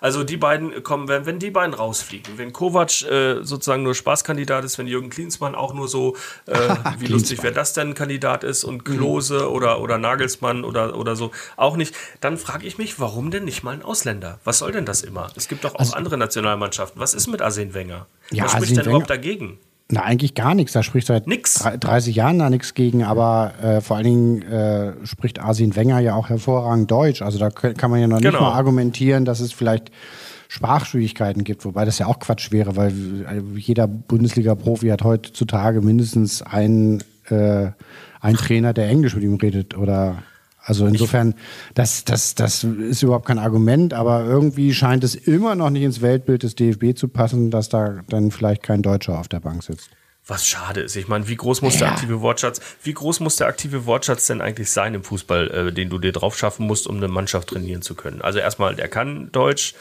[0.00, 4.64] Also die beiden kommen, wenn, wenn die beiden rausfliegen, wenn Kovac äh, sozusagen nur Spaßkandidat
[4.64, 6.54] ist, wenn Jürgen Klinsmann auch nur so, äh,
[6.98, 9.54] wie lustig wäre das denn Kandidat ist und Klose mhm.
[9.54, 13.62] oder, oder Nagelsmann oder, oder so auch nicht, dann frage ich mich, warum denn nicht
[13.62, 14.38] mal ein Ausländer?
[14.44, 15.28] Was soll denn das immer?
[15.36, 17.00] Es gibt doch auch also, andere Nationalmannschaften.
[17.00, 18.06] Was ist mit Arsene Wenger?
[18.30, 19.58] Ja, Was spricht Arsene denn überhaupt dagegen?
[19.88, 20.72] Na, eigentlich gar nichts.
[20.72, 21.64] Da spricht seit nix.
[21.78, 26.14] 30 Jahren da nichts gegen, aber äh, vor allen Dingen äh, spricht Arsene Wenger ja
[26.14, 27.22] auch hervorragend Deutsch.
[27.22, 28.30] Also da kann man ja noch genau.
[28.32, 29.92] nicht mal argumentieren, dass es vielleicht
[30.48, 36.42] Sprachschwierigkeiten gibt, wobei das ja auch Quatsch wäre, weil äh, jeder Bundesliga-Profi hat heutzutage mindestens
[36.42, 37.68] einen, äh,
[38.20, 40.22] einen Trainer, der Englisch mit ihm redet oder
[40.66, 41.34] also insofern,
[41.74, 46.02] das, das, das ist überhaupt kein Argument, aber irgendwie scheint es immer noch nicht ins
[46.02, 49.90] Weltbild des DFB zu passen, dass da dann vielleicht kein Deutscher auf der Bank sitzt.
[50.26, 50.96] Was schade ist.
[50.96, 51.86] Ich meine, wie groß muss ja.
[51.86, 55.72] der aktive Wortschatz, wie groß muss der aktive Wortschatz denn eigentlich sein im Fußball, äh,
[55.72, 58.20] den du dir drauf schaffen musst, um eine Mannschaft trainieren zu können?
[58.20, 59.74] Also erstmal, der kann Deutsch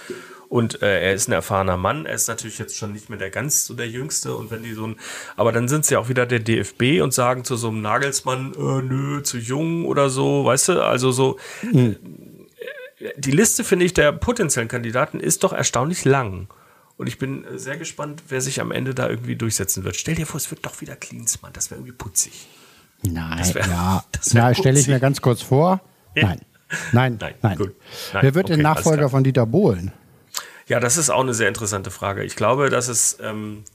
[0.49, 2.05] und äh, er ist ein erfahrener Mann.
[2.05, 4.36] Er ist natürlich jetzt schon nicht mehr der ganz so der Jüngste.
[4.36, 4.95] Und wenn die so ein,
[5.36, 8.81] aber dann sind sie auch wieder der DFB und sagen zu so einem Nagelsmann, äh,
[8.81, 10.84] nö, zu jung oder so, weißt du?
[10.84, 11.38] Also so.
[11.63, 11.97] Mhm.
[13.17, 16.47] Die Liste, finde ich, der potenziellen Kandidaten ist doch erstaunlich lang.
[16.97, 19.95] Und ich bin äh, sehr gespannt, wer sich am Ende da irgendwie durchsetzen wird.
[19.95, 21.51] Stell dir vor, es wird doch wieder Klinsmann.
[21.53, 22.47] Das wäre irgendwie putzig.
[23.03, 24.05] Nein, wär, ja.
[24.31, 25.81] ja stelle ich mir ganz kurz vor.
[26.15, 26.27] Ja.
[26.27, 26.41] Nein.
[26.93, 27.58] Nein, nein, nein.
[27.60, 27.71] nein.
[28.13, 29.91] Wer wird okay, der Nachfolger von Dieter Bohlen?
[30.67, 32.23] Ja, das ist auch eine sehr interessante Frage.
[32.23, 33.65] Ich glaube, dass es, ähm,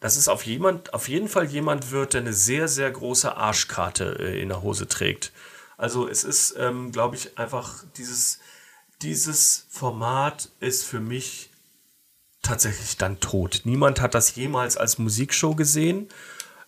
[0.00, 4.16] dass es auf, jemand, auf jeden Fall jemand wird, der eine sehr, sehr große Arschkarte
[4.18, 5.32] äh, in der Hose trägt.
[5.76, 8.40] Also es ist, ähm, glaube ich, einfach dieses,
[9.02, 11.50] dieses Format ist für mich
[12.42, 13.62] tatsächlich dann tot.
[13.64, 16.08] Niemand hat das jemals als Musikshow gesehen.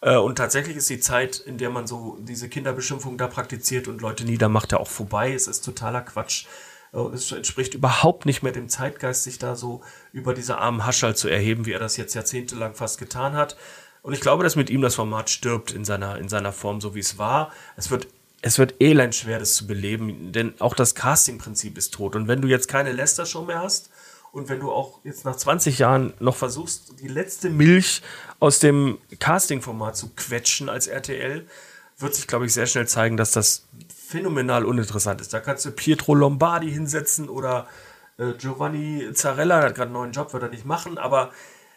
[0.01, 4.01] Äh, und tatsächlich ist die Zeit, in der man so diese Kinderbeschimpfung da praktiziert und
[4.01, 5.33] Leute niedermacht, ja auch vorbei.
[5.33, 6.47] Es ist totaler Quatsch.
[6.93, 11.17] Und es entspricht überhaupt nicht mehr dem Zeitgeist, sich da so über diese armen Haschall
[11.17, 13.57] zu erheben, wie er das jetzt jahrzehntelang fast getan hat.
[14.03, 16.95] Und ich glaube, dass mit ihm das Format stirbt in seiner, in seiner Form, so
[16.95, 17.53] wie es war.
[17.77, 18.09] Es wird,
[18.41, 22.17] es wird elend schwer, das zu beleben, denn auch das Casting-Prinzip ist tot.
[22.17, 23.91] Und wenn du jetzt keine Lester-Show mehr hast
[24.33, 28.03] und wenn du auch jetzt nach 20 Jahren noch versuchst, die letzte Milch
[28.41, 31.47] aus dem Casting-Format zu quetschen als RTL,
[31.99, 33.65] wird sich, glaube ich, sehr schnell zeigen, dass das
[34.09, 35.35] phänomenal uninteressant ist.
[35.35, 37.67] Da kannst du Pietro Lombardi hinsetzen oder
[38.17, 41.31] äh, Giovanni Zarella, der hat gerade einen neuen Job, wird er nicht machen, aber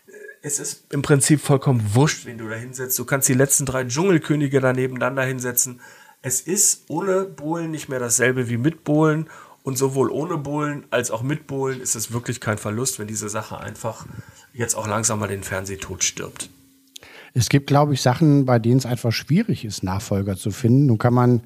[0.08, 2.98] äh, es ist im Prinzip vollkommen wurscht, wen du da hinsetzt.
[2.98, 5.82] Du kannst die letzten drei Dschungelkönige da nebeneinander hinsetzen.
[6.22, 9.30] Es ist ohne Bohlen nicht mehr dasselbe wie mit Bohlen.
[9.64, 13.30] Und sowohl ohne Bohlen als auch mit Bohlen ist es wirklich kein Verlust, wenn diese
[13.30, 14.08] Sache einfach
[14.54, 16.50] jetzt auch langsam mal den Fernsehtod stirbt.
[17.34, 20.88] Es gibt, glaube ich, Sachen, bei denen es einfach schwierig ist, Nachfolger zu finden.
[20.88, 21.42] Nun kann man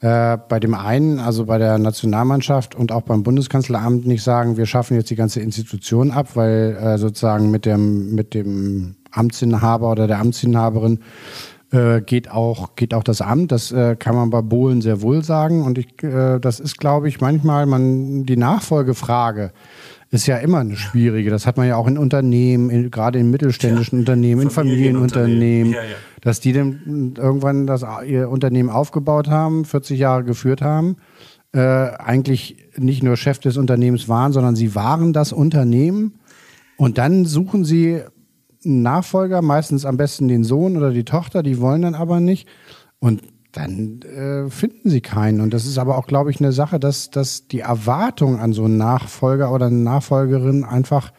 [0.00, 4.66] äh, bei dem einen, also bei der Nationalmannschaft und auch beim Bundeskanzleramt nicht sagen, wir
[4.66, 10.06] schaffen jetzt die ganze Institution ab, weil äh, sozusagen mit dem, mit dem Amtsinhaber oder
[10.06, 11.00] der Amtsinhaberin
[11.72, 13.52] äh, geht auch geht auch das Amt.
[13.52, 15.62] Das äh, kann man bei Bohlen sehr wohl sagen.
[15.64, 19.52] Und ich, äh, das ist, glaube ich, manchmal man die Nachfolgefrage
[20.10, 21.30] ist ja immer eine schwierige.
[21.30, 25.72] Das hat man ja auch in Unternehmen, in, gerade in mittelständischen ja, Unternehmen, in Familienunternehmen,
[25.72, 25.96] ja, ja.
[26.20, 30.96] Dass die dann irgendwann das, ihr Unternehmen aufgebaut haben, 40 Jahre geführt haben,
[31.52, 36.20] äh, eigentlich nicht nur Chef des Unternehmens waren, sondern sie waren das Unternehmen.
[36.76, 38.02] Und dann suchen sie
[38.64, 42.48] einen Nachfolger, meistens am besten den Sohn oder die Tochter, die wollen dann aber nicht.
[42.98, 45.40] Und dann äh, finden sie keinen.
[45.40, 48.64] Und das ist aber auch, glaube ich, eine Sache, dass, dass die Erwartung an so
[48.64, 51.12] einen Nachfolger oder eine Nachfolgerin einfach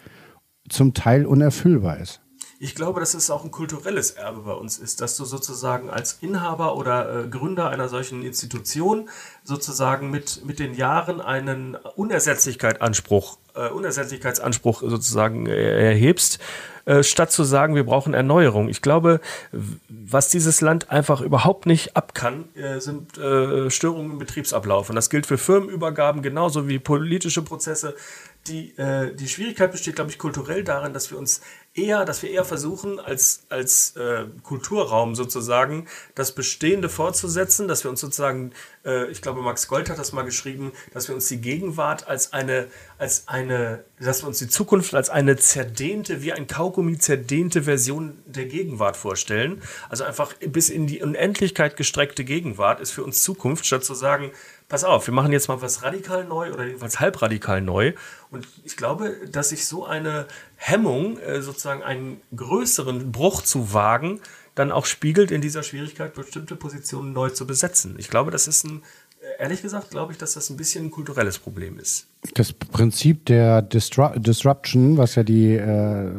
[0.69, 2.21] zum Teil unerfüllbar ist.
[2.63, 6.19] Ich glaube, dass es auch ein kulturelles Erbe bei uns ist, dass du sozusagen als
[6.21, 9.09] Inhaber oder äh, Gründer einer solchen Institution
[9.43, 16.37] sozusagen mit, mit den Jahren einen Unersetzlichkeitsanspruch, äh, Unersetzlichkeitsanspruch sozusagen erhebst,
[16.85, 18.69] äh, statt zu sagen, wir brauchen Erneuerung.
[18.69, 19.21] Ich glaube,
[19.89, 24.89] was dieses Land einfach überhaupt nicht ab kann, äh, sind äh, Störungen im Betriebsablauf.
[24.89, 27.95] Und das gilt für Firmenübergaben genauso wie politische Prozesse
[28.47, 31.41] die, äh, die Schwierigkeit besteht, glaube ich, kulturell darin, dass wir uns
[31.73, 37.91] eher, dass wir eher versuchen, als, als äh, Kulturraum sozusagen das Bestehende fortzusetzen, dass wir
[37.91, 38.51] uns sozusagen,
[38.83, 42.33] äh, ich glaube, Max Gold hat das mal geschrieben, dass wir uns die Gegenwart als
[42.33, 47.63] eine, als eine, dass wir uns die Zukunft als eine zerdehnte, wie ein Kaugummi zerdehnte
[47.63, 49.61] Version der Gegenwart vorstellen.
[49.87, 54.31] Also einfach bis in die Unendlichkeit gestreckte Gegenwart ist für uns Zukunft, statt zu sagen,
[54.71, 57.91] pass auf, wir machen jetzt mal was radikal neu oder jedenfalls halbradikal neu.
[58.31, 64.21] Und ich glaube, dass sich so eine Hemmung, äh, sozusagen einen größeren Bruch zu wagen,
[64.55, 67.95] dann auch spiegelt in dieser Schwierigkeit, bestimmte Positionen neu zu besetzen.
[67.97, 68.81] Ich glaube, das ist ein,
[69.21, 72.07] äh, ehrlich gesagt, glaube ich, dass das ein bisschen ein kulturelles Problem ist.
[72.35, 76.11] Das Prinzip der Disru Disruption, was ja die, äh,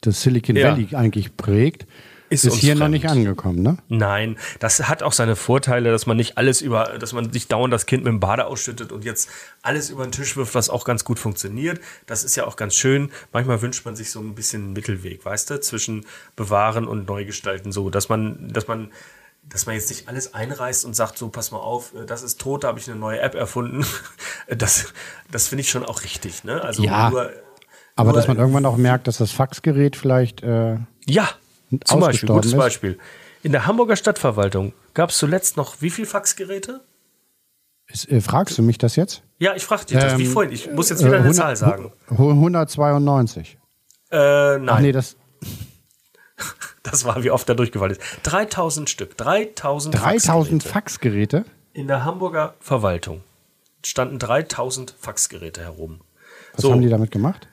[0.00, 0.72] das Silicon Ja.
[0.72, 1.86] Valley eigentlich prägt,
[2.32, 2.92] Ist ist, hier noch fremd.
[2.94, 3.76] nicht angekommen, ne?
[3.88, 7.72] Nein, das hat auch seine Vorteile, dass man nicht alles über, dass man nicht dauernd
[7.72, 9.28] das Kind mit dem Bade ausschüttet und jetzt
[9.62, 11.80] alles über den Tisch wirft, was auch ganz gut funktioniert.
[12.06, 13.10] Das ist ja auch ganz schön.
[13.32, 17.24] Manchmal wünscht man sich so ein bisschen einen Mittelweg, weißt du, zwischen bewahren und neu
[17.24, 18.90] gestalten, so, dass man, dass man,
[19.48, 22.40] dass man jetzt nicht alles einreißt und sagt, so, pass mal auf, äh, das ist
[22.40, 23.84] tot, da habe ich eine neue App erfunden.
[24.48, 24.92] Das,
[25.30, 26.60] das finde ich schon auch richtig, ne?
[26.62, 27.10] Also Ja.
[27.10, 27.30] nur,
[27.96, 31.28] Aber nur- dass man irgendwann auch merkt, dass das Faxgerät vielleicht äh, Ja,
[31.84, 32.58] zum Beispiel, gutes ist.
[32.58, 32.98] Beispiel.
[33.42, 36.80] In der Hamburger Stadtverwaltung gab es zuletzt noch wie viel Faxgeräte?
[37.86, 39.22] ist, äh, fragst du mich das jetzt?
[39.38, 40.52] Ja, ich fragte dich das wie Ähm, vorhin.
[40.52, 41.92] Ich muss jetzt wieder eine 100 Zahl sagen.
[42.16, 43.58] hu- 192.
[44.10, 44.16] Äh,
[44.58, 45.16] nein, Ach nee, das
[46.82, 48.00] das war, wie oft da durchgefallen ist.
[48.24, 49.16] 3000 Stück.
[49.16, 51.38] 3000 3000 Faxgeräte.
[51.42, 51.44] Faxgeräte.
[51.74, 53.22] In der Hamburger Verwaltung
[53.84, 56.00] standen 3000 Faxgeräte herum.
[56.52, 56.72] Was So.
[56.72, 57.48] haben die damit gemacht?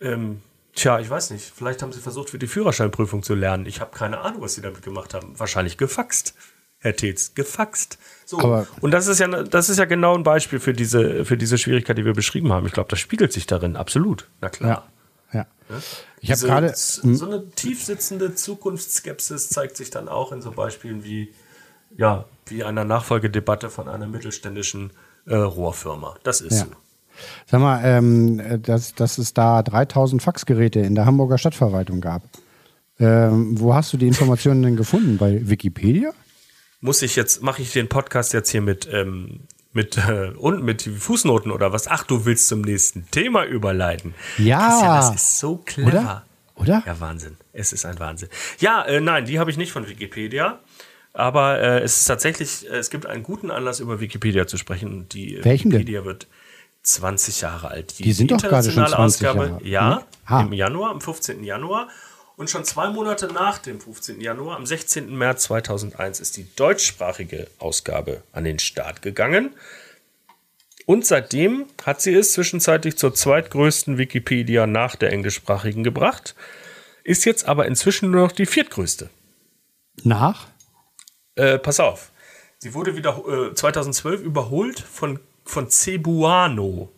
[0.00, 0.42] Ähm,
[0.74, 1.52] tja, ich weiß nicht.
[1.54, 3.66] Vielleicht haben sie versucht, für die Führerscheinprüfung zu lernen.
[3.66, 5.38] Ich habe keine Ahnung, was sie damit gemacht haben.
[5.38, 6.34] Wahrscheinlich gefaxt.
[6.78, 7.98] Herr Tetz, gefaxt.
[8.26, 8.38] So.
[8.40, 11.56] Aber- und das ist ja, das ist ja genau ein Beispiel für diese, für diese
[11.56, 12.66] Schwierigkeit, die wir beschrieben haben.
[12.66, 13.76] Ich glaube, das spiegelt sich darin.
[13.76, 14.28] Absolut.
[14.42, 14.88] Na klar.
[15.32, 15.46] Ja.
[15.70, 15.76] ja.
[16.20, 16.72] Ich habe gerade.
[16.74, 21.32] so eine tiefsitzende Zukunftsskepsis zeigt sich dann auch in so Beispielen wie
[21.96, 24.92] ja wie einer Nachfolgedebatte von einer mittelständischen
[25.26, 26.16] äh, Rohrfirma.
[26.22, 26.64] Das ist Ja.
[26.66, 26.70] so.
[27.46, 32.22] Sag mal, ähm, dass, dass es da 3000 Faxgeräte in der Hamburger Stadtverwaltung gab.
[32.98, 35.18] Ähm, wo hast du die Informationen denn gefunden?
[35.18, 36.12] Bei Wikipedia?
[36.80, 39.40] Muss ich jetzt mache ich den Podcast jetzt hier mit ähm,
[39.72, 41.88] mit äh, und mit Fußnoten oder was?
[41.88, 44.14] Ach, du willst zum nächsten Thema überleiten?
[44.38, 44.68] Ja.
[44.68, 46.24] Christian, das ist so clever.
[46.56, 46.84] Oder?
[46.86, 47.36] Ja, Wahnsinn.
[47.52, 48.28] Es ist ein Wahnsinn.
[48.60, 50.60] Ja, äh, nein, die habe ich nicht von Wikipedia.
[51.12, 55.08] Aber äh, es ist tatsächlich, äh, es gibt einen guten Anlass, über Wikipedia zu sprechen.
[55.10, 55.80] Die äh, Welchen denn?
[55.80, 56.26] Wikipedia wird
[56.84, 57.98] 20 Jahre alt.
[57.98, 60.04] Die sind doch gerade schon 20 Jahre, Ja, ne?
[60.26, 60.40] Ah.
[60.42, 61.42] im Januar, am 15.
[61.42, 61.88] Januar.
[62.36, 64.20] Und schon zwei Monate nach dem 15.
[64.20, 65.16] Januar, am 16.
[65.16, 69.54] März 2001, ist die deutschsprachige Ausgabe an den Start gegangen.
[70.86, 76.34] Und seitdem hat sie es zwischenzeitlich zur zweitgrößten Wikipedia nach der englischsprachigen gebracht,
[77.04, 79.08] ist jetzt aber inzwischen nur noch die viertgrößte.
[80.02, 80.48] Nach?
[81.36, 82.10] Äh, pass auf.
[82.58, 86.90] Sie wurde wieder äh, 2012 überholt von, von Cebuano.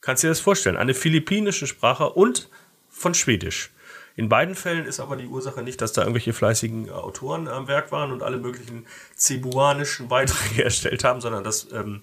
[0.00, 0.76] Kannst du dir das vorstellen?
[0.76, 2.48] Eine philippinische Sprache und
[2.88, 3.70] von Schwedisch.
[4.16, 7.66] In beiden Fällen ist aber die Ursache nicht, dass da irgendwelche fleißigen äh, Autoren am
[7.66, 12.00] Werk waren und alle möglichen cebuanischen Beiträge erstellt haben, sondern dass ähm,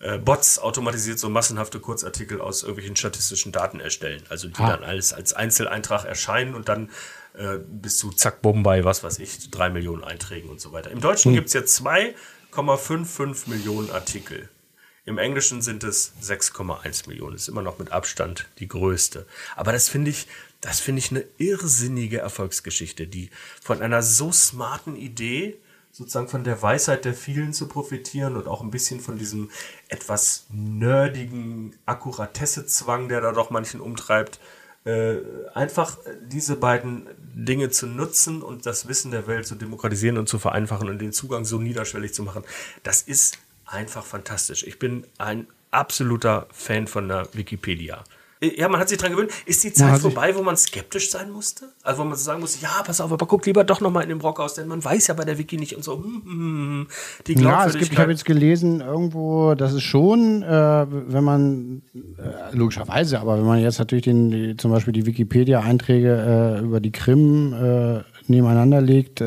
[0.00, 4.22] äh, Bots automatisiert so massenhafte Kurzartikel aus irgendwelchen statistischen Daten erstellen.
[4.30, 4.70] Also die Ah.
[4.70, 6.90] dann alles als Einzeleintrag erscheinen und dann
[7.34, 10.90] äh, bis zu zack Bombay, was weiß ich, drei Millionen Einträgen und so weiter.
[10.90, 14.48] Im Deutschen gibt es jetzt 2,55 Millionen Artikel.
[15.08, 17.34] Im Englischen sind es 6,1 Millionen.
[17.34, 19.24] Ist immer noch mit Abstand die größte.
[19.56, 20.26] Aber das finde ich,
[20.60, 23.30] das finde ich eine irrsinnige Erfolgsgeschichte, die
[23.62, 25.56] von einer so smarten Idee,
[25.92, 29.50] sozusagen von der Weisheit der vielen zu profitieren und auch ein bisschen von diesem
[29.88, 34.38] etwas nerdigen Akkuratesse-Zwang, der da doch manchen umtreibt,
[34.84, 35.20] äh,
[35.54, 40.38] einfach diese beiden Dinge zu nutzen und das Wissen der Welt zu demokratisieren und zu
[40.38, 42.44] vereinfachen und den Zugang so niederschwellig zu machen,
[42.82, 43.38] das ist
[43.70, 44.64] einfach fantastisch.
[44.66, 48.04] Ich bin ein absoluter Fan von der Wikipedia.
[48.40, 49.32] Ja, man hat sich dran gewöhnt.
[49.46, 51.70] Ist die Zeit vorbei, wo man skeptisch sein musste?
[51.82, 54.02] Also wo man so sagen musste, ja, pass auf, aber guck lieber doch noch mal
[54.02, 55.96] in den Brockhaus, denn man weiß ja bei der Wiki nicht und so.
[55.96, 56.86] Hm, hm, hm,
[57.26, 61.82] die ja, es gibt, ich habe jetzt gelesen irgendwo, das ist schon, äh, wenn man
[61.94, 66.78] äh, logischerweise, aber wenn man jetzt natürlich den, die, zum Beispiel die Wikipedia-Einträge äh, über
[66.78, 69.20] die Krim äh, nebeneinander legt,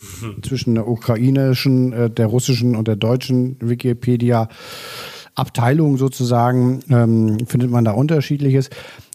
[0.42, 4.48] zwischen der ukrainischen, äh, der russischen und der deutschen Wikipedia.
[5.34, 8.70] Abteilung sozusagen ähm, findet man da unterschiedliches.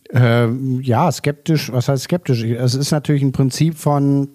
[0.09, 2.43] Ähm, ja, skeptisch, was heißt skeptisch?
[2.43, 4.29] Es ist natürlich ein Prinzip von,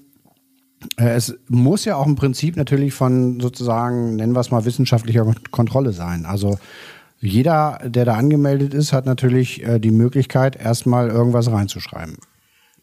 [0.99, 5.27] äh, es muss ja auch ein Prinzip natürlich von sozusagen, nennen wir es mal, wissenschaftlicher
[5.51, 6.27] Kontrolle sein.
[6.27, 6.59] Also
[7.21, 12.17] jeder, der da angemeldet ist, hat natürlich äh, die Möglichkeit, erstmal irgendwas reinzuschreiben.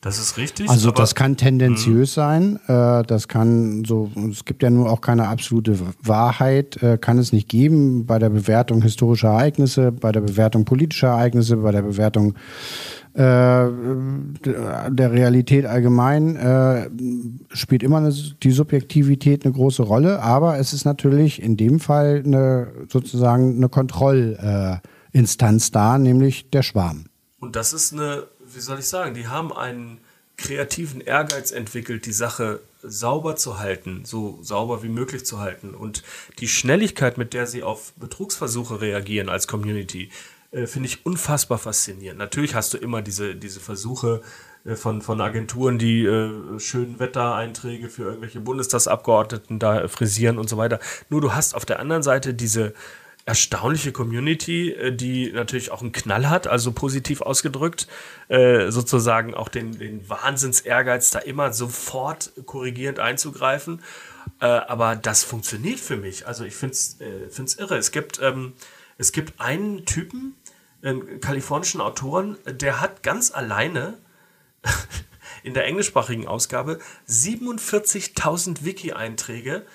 [0.05, 0.69] Das ist richtig.
[0.69, 2.21] Also das kann tendenziös mh.
[2.21, 2.59] sein.
[2.67, 7.33] Äh, das kann so, es gibt ja nur auch keine absolute Wahrheit, äh, kann es
[7.33, 12.35] nicht geben bei der Bewertung historischer Ereignisse, bei der Bewertung politischer Ereignisse, bei der Bewertung
[13.15, 16.87] äh, der Realität allgemein äh,
[17.51, 18.13] spielt immer eine,
[18.43, 23.69] die Subjektivität eine große Rolle, aber es ist natürlich in dem Fall eine, sozusagen eine
[23.69, 27.05] Kontrollinstanz da, nämlich der Schwarm.
[27.39, 28.23] Und das ist eine
[28.55, 29.99] wie soll ich sagen, die haben einen
[30.37, 35.73] kreativen Ehrgeiz entwickelt, die Sache sauber zu halten, so sauber wie möglich zu halten.
[35.73, 36.03] Und
[36.39, 40.09] die Schnelligkeit, mit der sie auf Betrugsversuche reagieren als Community,
[40.51, 42.19] äh, finde ich unfassbar faszinierend.
[42.19, 44.21] Natürlich hast du immer diese, diese Versuche
[44.65, 50.57] äh, von, von Agenturen, die äh, schönen Wettereinträge für irgendwelche Bundestagsabgeordneten da frisieren und so
[50.57, 50.79] weiter.
[51.09, 52.73] Nur du hast auf der anderen Seite diese
[53.25, 57.87] erstaunliche Community, äh, die natürlich auch einen Knall hat, also positiv ausgedrückt,
[58.27, 63.81] äh, sozusagen auch den, den Wahnsinns-Ehrgeiz, da immer sofort korrigierend einzugreifen.
[64.39, 66.27] Äh, aber das funktioniert für mich.
[66.27, 67.77] Also ich finde es irre.
[67.77, 68.53] Es gibt, ähm,
[68.97, 70.35] es gibt einen Typen,
[70.83, 73.97] einen kalifornischen Autoren, der hat ganz alleine
[75.43, 79.65] in der englischsprachigen Ausgabe 47.000 Wiki-Einträge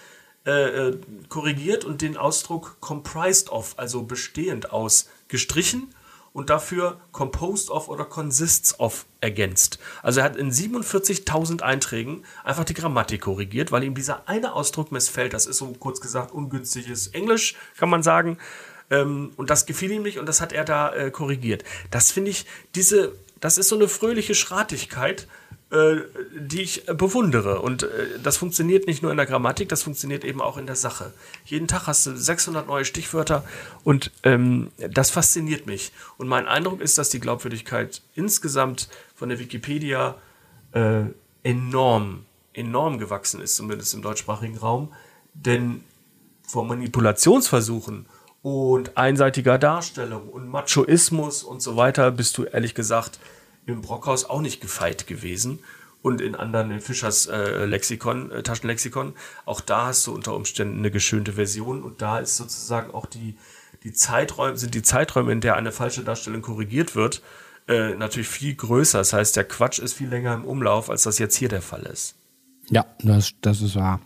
[0.47, 0.99] äh, äh,
[1.29, 5.95] korrigiert und den Ausdruck comprised of, also bestehend aus, gestrichen
[6.33, 9.79] und dafür composed of oder consists of ergänzt.
[10.03, 14.93] Also er hat in 47.000 Einträgen einfach die Grammatik korrigiert, weil ihm dieser eine Ausdruck
[14.93, 15.35] missfällt.
[15.35, 18.39] Das ist so kurz gesagt ungünstiges Englisch, kann man sagen.
[18.91, 21.65] Ähm, und das gefiel ihm nicht und das hat er da äh, korrigiert.
[21.91, 25.27] Das finde ich, diese, das ist so eine fröhliche Schratigkeit,
[25.73, 27.61] die ich bewundere.
[27.61, 30.75] Und äh, das funktioniert nicht nur in der Grammatik, das funktioniert eben auch in der
[30.75, 31.13] Sache.
[31.45, 33.45] Jeden Tag hast du 600 neue Stichwörter
[33.85, 35.93] und ähm, das fasziniert mich.
[36.19, 40.17] Und mein Eindruck ist, dass die Glaubwürdigkeit insgesamt von der Wikipedia
[40.73, 41.03] äh,
[41.45, 44.93] enorm, enorm gewachsen ist, zumindest im deutschsprachigen Raum.
[45.35, 45.85] Denn
[46.43, 48.07] vor Manipulationsversuchen
[48.43, 53.21] und einseitiger Darstellung und Machoismus und so weiter bist du ehrlich gesagt
[53.67, 55.61] im Brockhaus auch nicht gefeit gewesen.
[56.03, 60.79] Und in anderen, in Fischers äh, Lexikon, äh, Taschenlexikon, auch da hast du unter Umständen
[60.79, 63.37] eine geschönte Version und da ist sozusagen auch die,
[63.85, 67.21] die Zeiträume, sind die Zeiträume, in der eine falsche Darstellung korrigiert wird,
[67.69, 68.97] äh, natürlich viel größer.
[68.97, 71.83] Das heißt, der Quatsch ist viel länger im Umlauf, als das jetzt hier der Fall
[71.83, 72.15] ist.
[72.71, 74.01] Ja, das, das ist wahr.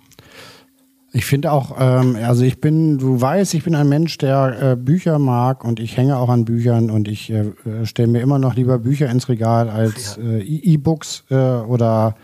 [1.16, 4.76] Ich finde auch, ähm, also ich bin, du weißt, ich bin ein Mensch, der äh,
[4.76, 8.40] Bücher mag und ich hänge auch an Büchern und ich äh, äh stelle mir immer
[8.40, 12.16] noch lieber Bücher ins Regal als äh, E-Books äh, oder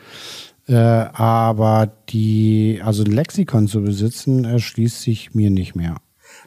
[0.66, 5.94] äh, aber die, also Lexikon zu besitzen, erschließt sich mir nicht mehr.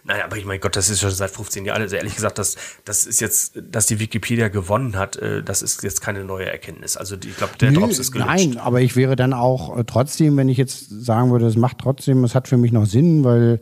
[0.06, 1.82] Naja, aber ich mein Gott, das ist schon seit 15 Jahren.
[1.82, 5.82] Also ehrlich gesagt, das, das ist jetzt, dass die Wikipedia gewonnen hat, äh, das ist
[5.84, 6.98] jetzt keine neue Erkenntnis.
[6.98, 8.30] Also ich glaube, der Nö, Drops ist gelutscht.
[8.30, 11.78] Nein, aber ich wäre dann auch äh, trotzdem, wenn ich jetzt sagen würde, es macht
[11.80, 13.62] trotzdem, es hat für mich noch Sinn, weil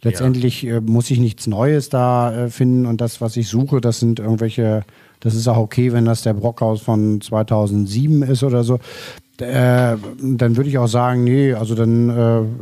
[0.00, 0.76] letztendlich ja.
[0.76, 4.84] äh, muss ich nichts Neues da finden und das, was ich suche, das sind irgendwelche,
[5.20, 8.80] das ist auch okay, wenn das der Brockhaus von 2007 ist oder so.
[9.42, 12.10] Äh, dann würde ich auch sagen, nee, also dann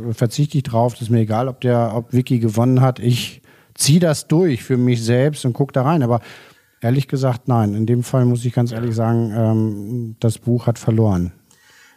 [0.09, 0.93] äh, verzichte ich drauf.
[0.93, 2.99] Das ist mir egal, ob der, ob Vicky gewonnen hat.
[2.99, 3.41] Ich
[3.75, 6.03] ziehe das durch für mich selbst und gucke da rein.
[6.03, 6.21] Aber
[6.81, 7.73] ehrlich gesagt, nein.
[7.75, 11.31] In dem Fall muss ich ganz ehrlich sagen, ähm, das Buch hat verloren.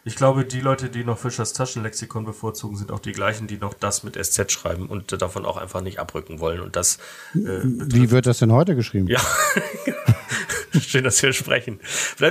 [0.07, 3.73] Ich glaube, die Leute, die noch Fischers Taschenlexikon bevorzugen, sind auch die gleichen, die noch
[3.73, 6.59] das mit SZ schreiben und davon auch einfach nicht abrücken wollen.
[6.61, 6.99] Und das.
[7.33, 9.07] Äh, Wie wird das denn heute geschrieben?
[9.07, 9.19] Ja.
[10.87, 11.79] Schön, dass wir sprechen.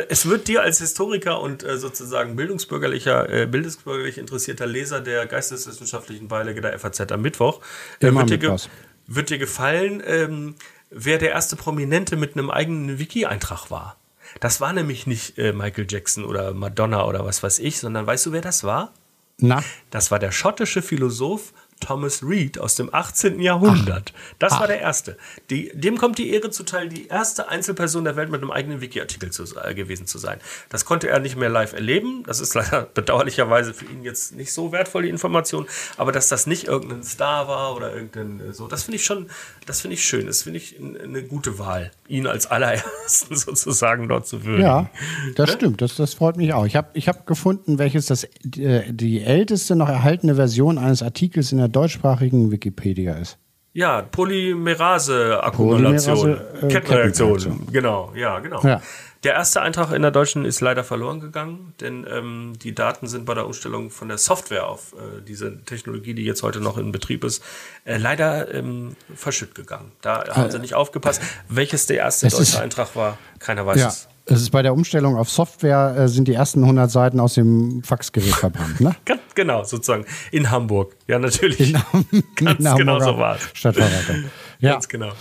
[0.09, 6.29] Es wird dir als Historiker und äh, sozusagen bildungsbürgerlicher, äh, bildungsbürgerlich interessierter Leser der geisteswissenschaftlichen
[6.29, 7.61] Beilage der FAZ am Mittwoch,
[8.01, 8.59] äh, wird, dir
[9.07, 10.55] wird, dir gefallen, ähm,
[10.91, 13.97] wer der erste Prominente mit einem eigenen Wiki-Eintrag war.
[14.41, 18.27] Das war nämlich nicht äh, Michael Jackson oder Madonna oder was weiß ich, sondern weißt
[18.27, 18.93] du, wer das war?
[19.39, 19.63] Na?
[19.91, 23.41] Das war der schottische Philosoph Thomas Reed aus dem 18.
[23.41, 24.13] Jahrhundert.
[24.39, 25.17] Das war der erste.
[25.51, 29.31] Die, dem kommt die Ehre zuteil, die erste Einzelperson der Welt mit einem eigenen Wiki-Artikel
[29.31, 30.41] zu, äh, gewesen zu sein.
[30.71, 32.23] Das konnte er nicht mehr live erleben.
[32.27, 35.67] Das ist leider bedauerlicherweise für ihn jetzt nicht so wertvoll, die Information.
[35.97, 39.29] Aber dass das nicht irgendein Star war oder irgendein äh, so, das finde ich schon,
[39.67, 40.27] das finde ich schön.
[40.27, 44.67] Das finde ich eine gute Wahl, ihn als allerersten sozusagen dort zu würdigen.
[44.67, 44.91] Ja,
[45.37, 45.81] das stimmt.
[45.81, 46.67] Das, das freut mich auch.
[46.67, 51.53] Ich habe ich hab gefunden, welches das äh, die älteste noch erhaltene Version eines Artikels
[51.53, 53.39] in der deutschsprachigen Wikipedia ist.
[53.73, 56.17] Ja, Polymerase-Akkumulation.
[56.17, 57.39] Polymerase, äh, Kettenreaktion.
[57.39, 57.73] Kettenreaktion.
[57.73, 58.63] Genau, ja, genau.
[58.63, 58.81] Ja.
[59.25, 63.25] Der erste Eintrag in der deutschen ist leider verloren gegangen, denn ähm, die Daten sind
[63.25, 66.93] bei der Umstellung von der Software auf äh, diese Technologie, die jetzt heute noch in
[66.93, 67.43] Betrieb ist,
[67.87, 69.93] äh, leider ähm, verschütt gegangen.
[70.03, 71.23] Da haben sie nicht aufgepasst.
[71.49, 74.09] Welches der erste Äh, es deutsche ist- Eintrag war, keiner weiß Ja, es.
[74.27, 77.83] es ist bei der Umstellung auf Software äh, sind die ersten 100 Seiten aus dem
[77.83, 78.81] Faxgerät verbrannt.
[78.81, 78.95] Ne?
[79.07, 80.05] Ganz genau, sozusagen.
[80.33, 80.95] In Hamburg.
[81.07, 81.73] Ja, natürlich.
[82.37, 83.49] Ganz In genau so war es.
[83.55, 84.25] Stadtverwaltung.
[84.61, 85.13] Ja, Ganz genau.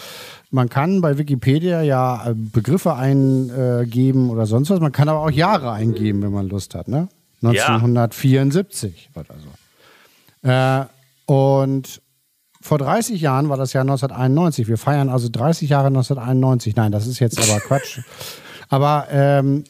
[0.54, 4.80] Man kann bei Wikipedia ja äh, Begriffe eingeben oder sonst was.
[4.80, 6.88] Man kann aber auch Jahre eingeben, wenn man Lust hat.
[6.88, 7.10] Ne?
[7.41, 9.36] 1974 oder
[10.43, 10.47] so.
[10.49, 10.86] Äh,
[11.26, 12.01] und
[12.62, 14.68] vor 30 Jahren war das Jahr 1991.
[14.68, 16.76] Wir feiern also 30 Jahre 1991.
[16.76, 17.99] Nein, das ist jetzt aber Quatsch.
[18.70, 19.64] Aber ähm,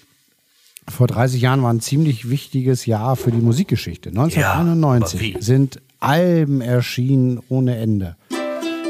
[0.88, 4.10] vor 30 Jahren war ein ziemlich wichtiges Jahr für die Musikgeschichte.
[4.10, 5.44] 1991 aber wie?
[5.44, 8.18] sind Alben erschienen ohne Ende.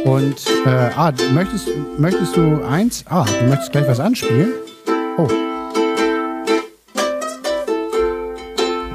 [0.05, 0.35] Und
[0.65, 3.05] äh, ah, möchtest, möchtest du eins?
[3.07, 4.51] Ah, du möchtest gleich was anspielen?
[5.17, 5.27] Oh,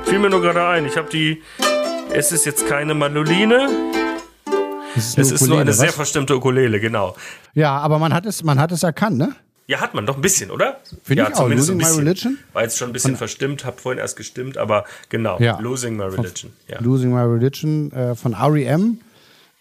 [0.04, 0.86] Fiel mir nur gerade ein.
[0.86, 1.42] Ich habe die.
[2.10, 3.68] Es ist jetzt keine Mandoline.
[4.94, 5.94] das Es ist nur eine Ukulele, sehr was?
[5.94, 7.14] verstimmte Ukulele, genau.
[7.54, 9.34] Ja, aber man hat es, man hat es erkannt, ne?
[9.66, 10.80] Ja, hat man doch ein bisschen, oder?
[11.02, 11.48] Finde ja, ich auch.
[11.48, 11.84] Losing My.
[11.84, 12.38] Religion?
[12.54, 15.38] War jetzt schon ein bisschen verstimmt, hab vorhin erst gestimmt, aber genau.
[15.40, 15.58] Ja.
[15.60, 16.52] Losing My Religion.
[16.68, 16.80] Ja.
[16.80, 19.00] Losing My Religion äh, von R.E.M.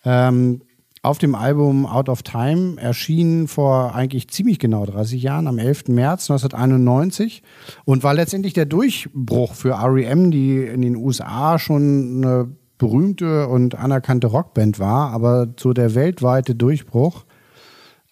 [0.06, 0.62] Ähm,
[1.08, 5.88] auf dem Album Out of Time erschienen vor eigentlich ziemlich genau 30 Jahren, am 11.
[5.88, 7.44] März 1991
[7.86, 13.76] und war letztendlich der Durchbruch für R.E.M., die in den USA schon eine berühmte und
[13.76, 17.24] anerkannte Rockband war, aber so der weltweite Durchbruch,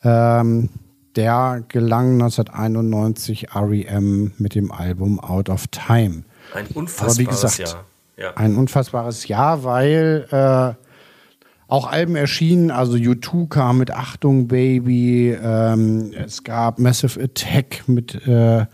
[0.03, 0.69] ähm,
[1.17, 4.31] der gelang 1991 R.E.M.
[4.37, 6.23] mit dem Album Out of Time.
[6.53, 7.85] Ein Aber unfassbares wie gesagt, Jahr.
[8.17, 8.33] Ja.
[8.37, 10.84] ein unfassbares Jahr, weil äh,
[11.68, 18.28] auch Alben erschienen, also U2 kam mit Achtung Baby, ähm, es gab Massive Attack mit,
[18.28, 18.66] äh,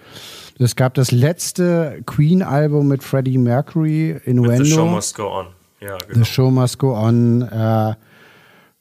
[0.60, 4.64] es gab das letzte Queen-Album mit Freddie Mercury, Innuendo.
[4.64, 5.48] The Show Must Go On.
[5.80, 6.20] Ja, genau.
[6.20, 7.42] The Show Must Go On.
[7.42, 7.96] Äh,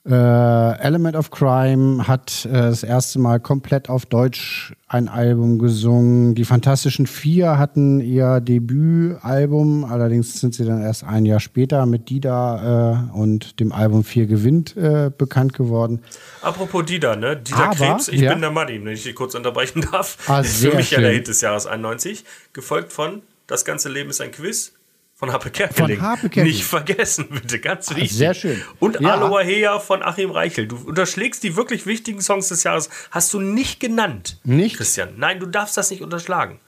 [0.09, 6.34] äh, Element of Crime hat äh, das erste Mal komplett auf Deutsch ein Album gesungen.
[6.34, 12.09] Die Fantastischen Vier hatten ihr Debütalbum, allerdings sind sie dann erst ein Jahr später mit
[12.09, 16.03] Dida äh, und dem Album Vier gewinnt äh, bekannt geworden.
[16.40, 17.36] Apropos Dieter, ne?
[17.36, 18.32] Dieter Aber, Krebs, ich ja.
[18.32, 20.16] bin der Muddy, wenn ich dich kurz unterbrechen darf.
[20.28, 21.16] Ah, für mich ja der schön.
[21.16, 22.24] Hit des Jahres 91.
[22.55, 24.72] Gefolgt von Das ganze Leben ist ein Quiz
[25.21, 25.99] von Harpe Kerkeling.
[25.99, 26.47] Von Harpe Kerkeling.
[26.47, 28.11] Nicht vergessen, bitte, ganz wichtig.
[28.16, 28.61] sehr schön.
[28.81, 29.12] Und Ja.
[29.12, 30.66] Aloha Hea von Achim Reichel.
[30.66, 32.89] Du unterschlägst die wirklich wichtigen Songs des Jahres.
[33.11, 34.41] Hast du nicht genannt.
[34.45, 34.77] Nicht?
[34.79, 35.11] Christian.
[35.18, 36.59] Nein, du darfst das nicht unterschlagen.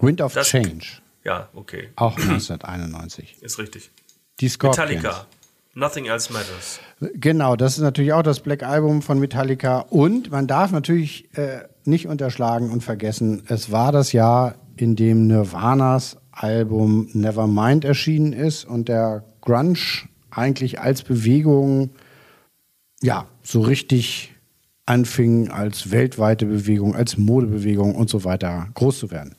[0.00, 0.86] Wind of Das- Change,
[1.24, 1.90] Ja, okay.
[1.96, 3.36] auch 1991.
[3.42, 3.90] Ist richtig.
[4.40, 4.78] Die Scorpions.
[4.88, 5.26] Metallica.
[5.74, 6.80] Nothing else matters.
[7.14, 9.80] Genau, das ist natürlich auch das Black Album von Metallica.
[9.90, 15.26] Und man darf natürlich äh, nicht unterschlagen und vergessen, es war das Jahr, in dem
[15.26, 19.78] Nirvanas Album Nevermind erschienen ist und der Grunge
[20.30, 21.90] eigentlich als Bewegung
[23.02, 24.34] ja so richtig
[24.86, 29.36] anfing als weltweite Bewegung, als Modebewegung und so weiter groß zu werden.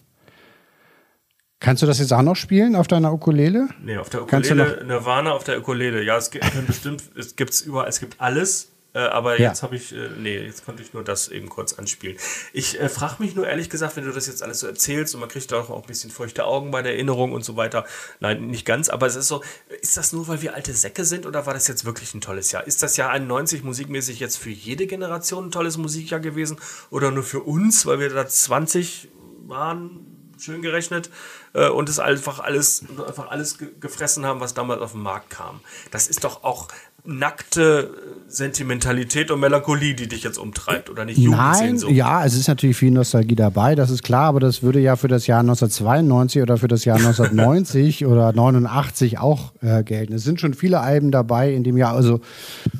[1.59, 3.67] Kannst du das jetzt auch noch spielen auf deiner Ukulele?
[3.83, 6.03] Nee, auf der Kannst du Ukulele, Nirvana auf der Ukulele.
[6.03, 8.71] Ja, es gibt bestimmt, es gibt's überall, es gibt alles.
[8.93, 9.49] Äh, aber Ja.
[9.49, 12.17] jetzt habe ich, äh, nee, jetzt konnte ich nur das eben kurz anspielen.
[12.51, 15.21] Ich äh, frage mich nur ehrlich gesagt, wenn du das jetzt alles so erzählst und
[15.21, 17.85] man kriegt auch ein bisschen feuchte Augen bei der Erinnerung und so weiter.
[18.19, 19.41] Nein, nicht ganz, aber es ist so,
[19.81, 22.51] ist das nur, weil wir alte Säcke sind oder war das jetzt wirklich ein tolles
[22.51, 22.67] Jahr?
[22.67, 26.57] Ist das Jahr 91 musikmäßig jetzt für jede Generation ein tolles Musikjahr gewesen
[26.89, 29.07] oder nur für uns, weil wir da 20
[29.47, 30.05] waren,
[30.37, 31.09] schön gerechnet,
[31.53, 35.29] äh, und es einfach alles, einfach alles ge gefressen haben, was damals auf den Markt
[35.29, 35.59] kam.
[35.91, 36.67] Das ist doch auch
[37.05, 37.89] nackte
[38.27, 41.17] Sentimentalität und Melancholie, die dich jetzt umtreibt, oder nicht?
[41.19, 44.95] Nein, ja, es ist natürlich viel Nostalgie dabei, das ist klar, aber das würde ja
[44.95, 50.13] für das Jahr 1992 oder für das Jahr 1990 oder 89 auch äh, gelten.
[50.13, 52.21] Es sind schon viele Alben dabei in dem Jahr, also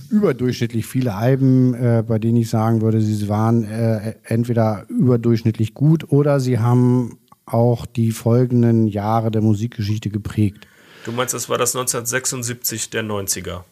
[0.10, 6.12] überdurchschnittlich viele Alben, äh, bei denen ich sagen würde, sie waren äh, entweder überdurchschnittlich gut
[6.12, 10.68] oder sie haben auch die folgenden Jahre der Musikgeschichte geprägt.
[11.06, 13.64] Du meinst, das war das 1976 der 90er?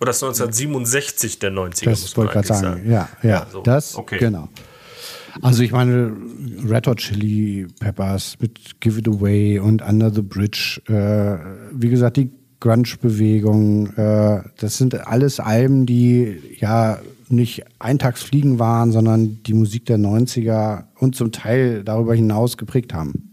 [0.00, 1.84] Oder ist 1967 der 90er?
[1.84, 2.90] Das wollte ich gerade sagen.
[2.90, 3.62] Ja, ja, ja so.
[3.62, 4.18] das, okay.
[4.18, 4.48] genau.
[5.42, 6.16] Also ich meine,
[6.68, 11.38] Red Hot Chili Peppers mit Give It Away und Under the Bridge, äh,
[11.72, 12.30] wie gesagt, die
[12.60, 16.98] Grunge-Bewegung, äh, das sind alles Alben, die ja
[17.28, 23.29] nicht Eintagsfliegen waren, sondern die Musik der 90er und zum Teil darüber hinaus geprägt haben.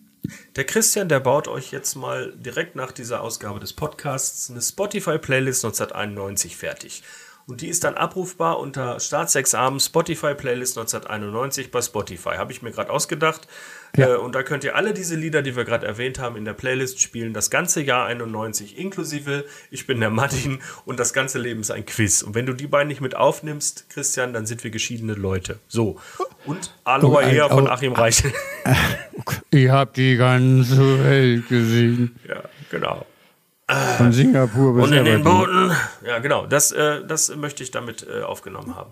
[0.58, 5.64] Der Christian, der baut euch jetzt mal direkt nach dieser Ausgabe des Podcasts eine Spotify-Playlist
[5.64, 7.04] 1991 fertig.
[7.46, 12.32] Und die ist dann abrufbar unter Staatsexamen Spotify Playlist 1991 bei Spotify.
[12.32, 13.48] Habe ich mir gerade ausgedacht.
[13.96, 14.16] Ja.
[14.16, 16.54] Äh, und da könnt ihr alle diese Lieder, die wir gerade erwähnt haben, in der
[16.54, 17.34] Playlist spielen.
[17.34, 19.46] Das ganze Jahr 91 inklusive.
[19.72, 22.22] Ich bin der Martin und das ganze Leben ist ein Quiz.
[22.22, 25.60] Und wenn du die beiden nicht mit aufnimmst, Christian, dann sind wir geschiedene Leute.
[25.70, 26.02] So.
[26.48, 28.34] Und Aloha oh, Ea von Achim Reichel.
[29.50, 32.16] Ich habe die ganze Welt gesehen.
[32.28, 33.06] Ja, genau.
[33.98, 35.72] Von Singapur bis Und in den Booten.
[36.06, 36.46] Ja, genau.
[36.46, 38.92] Das, äh, das möchte ich damit äh, aufgenommen haben.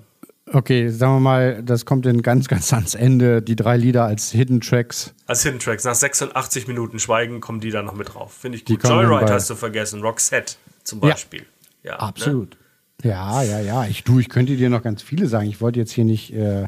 [0.52, 3.42] Okay, sagen wir mal, das kommt dann ganz, ganz ans Ende.
[3.42, 5.14] Die drei Lieder als Hidden Tracks.
[5.28, 5.84] Als Hidden Tracks.
[5.86, 8.34] Nach 86 Minuten Schweigen kommen die da noch mit drauf.
[8.34, 8.84] Finde ich gut.
[8.84, 10.02] Joyride hast du vergessen.
[10.02, 11.46] Roxette zum Beispiel.
[11.84, 12.58] Ja, ja absolut.
[13.04, 13.10] Ne?
[13.12, 13.86] Ja, ja, ja.
[13.86, 15.48] Ich, du, ich könnte dir noch ganz viele sagen.
[15.48, 16.34] Ich wollte jetzt hier nicht.
[16.34, 16.68] Äh,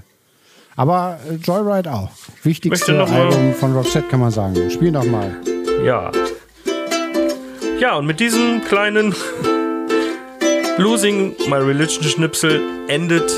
[0.78, 2.10] aber äh, Joyride auch.
[2.44, 4.56] Wichtigste Album von Roxette kann man sagen.
[4.70, 5.36] Spiel noch mal.
[5.84, 6.12] Ja.
[7.82, 9.14] Ja, und mit diesem kleinen
[10.78, 13.30] Losing My Religion Schnipsel endet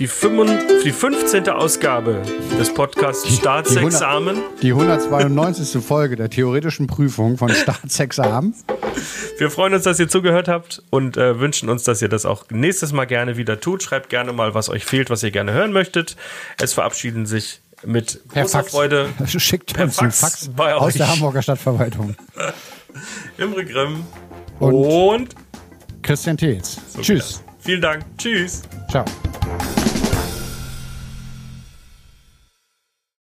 [0.00, 1.50] die, 5, die 15.
[1.50, 2.22] Ausgabe
[2.58, 4.38] des Podcasts Staatsexamen.
[4.62, 5.84] Die, 192.
[5.84, 8.54] Folge der theoretischen Prüfung von Staatsexamen.
[9.38, 12.46] Wir freuen uns, dass ihr zugehört habt und äh, wünschen uns, dass ihr das auch
[12.50, 13.82] nächstes Mal gerne wieder tut.
[13.82, 16.16] Schreibt gerne mal, was euch fehlt, was ihr gerne hören möchtet.
[16.58, 18.70] Es verabschieden sich mit per großer Fax.
[18.70, 19.08] Freude.
[19.26, 20.94] Schickt per uns Fax, Fax bei aus euch.
[20.94, 22.16] der Hamburger Stadtverwaltung.
[23.36, 24.04] Imre Grimm
[24.60, 25.34] und, und
[26.02, 26.78] Christian Theetz.
[26.88, 27.42] So Tschüss.
[27.60, 28.02] Vielen Dank.
[28.16, 28.62] Tschüss.
[28.90, 29.04] Ciao.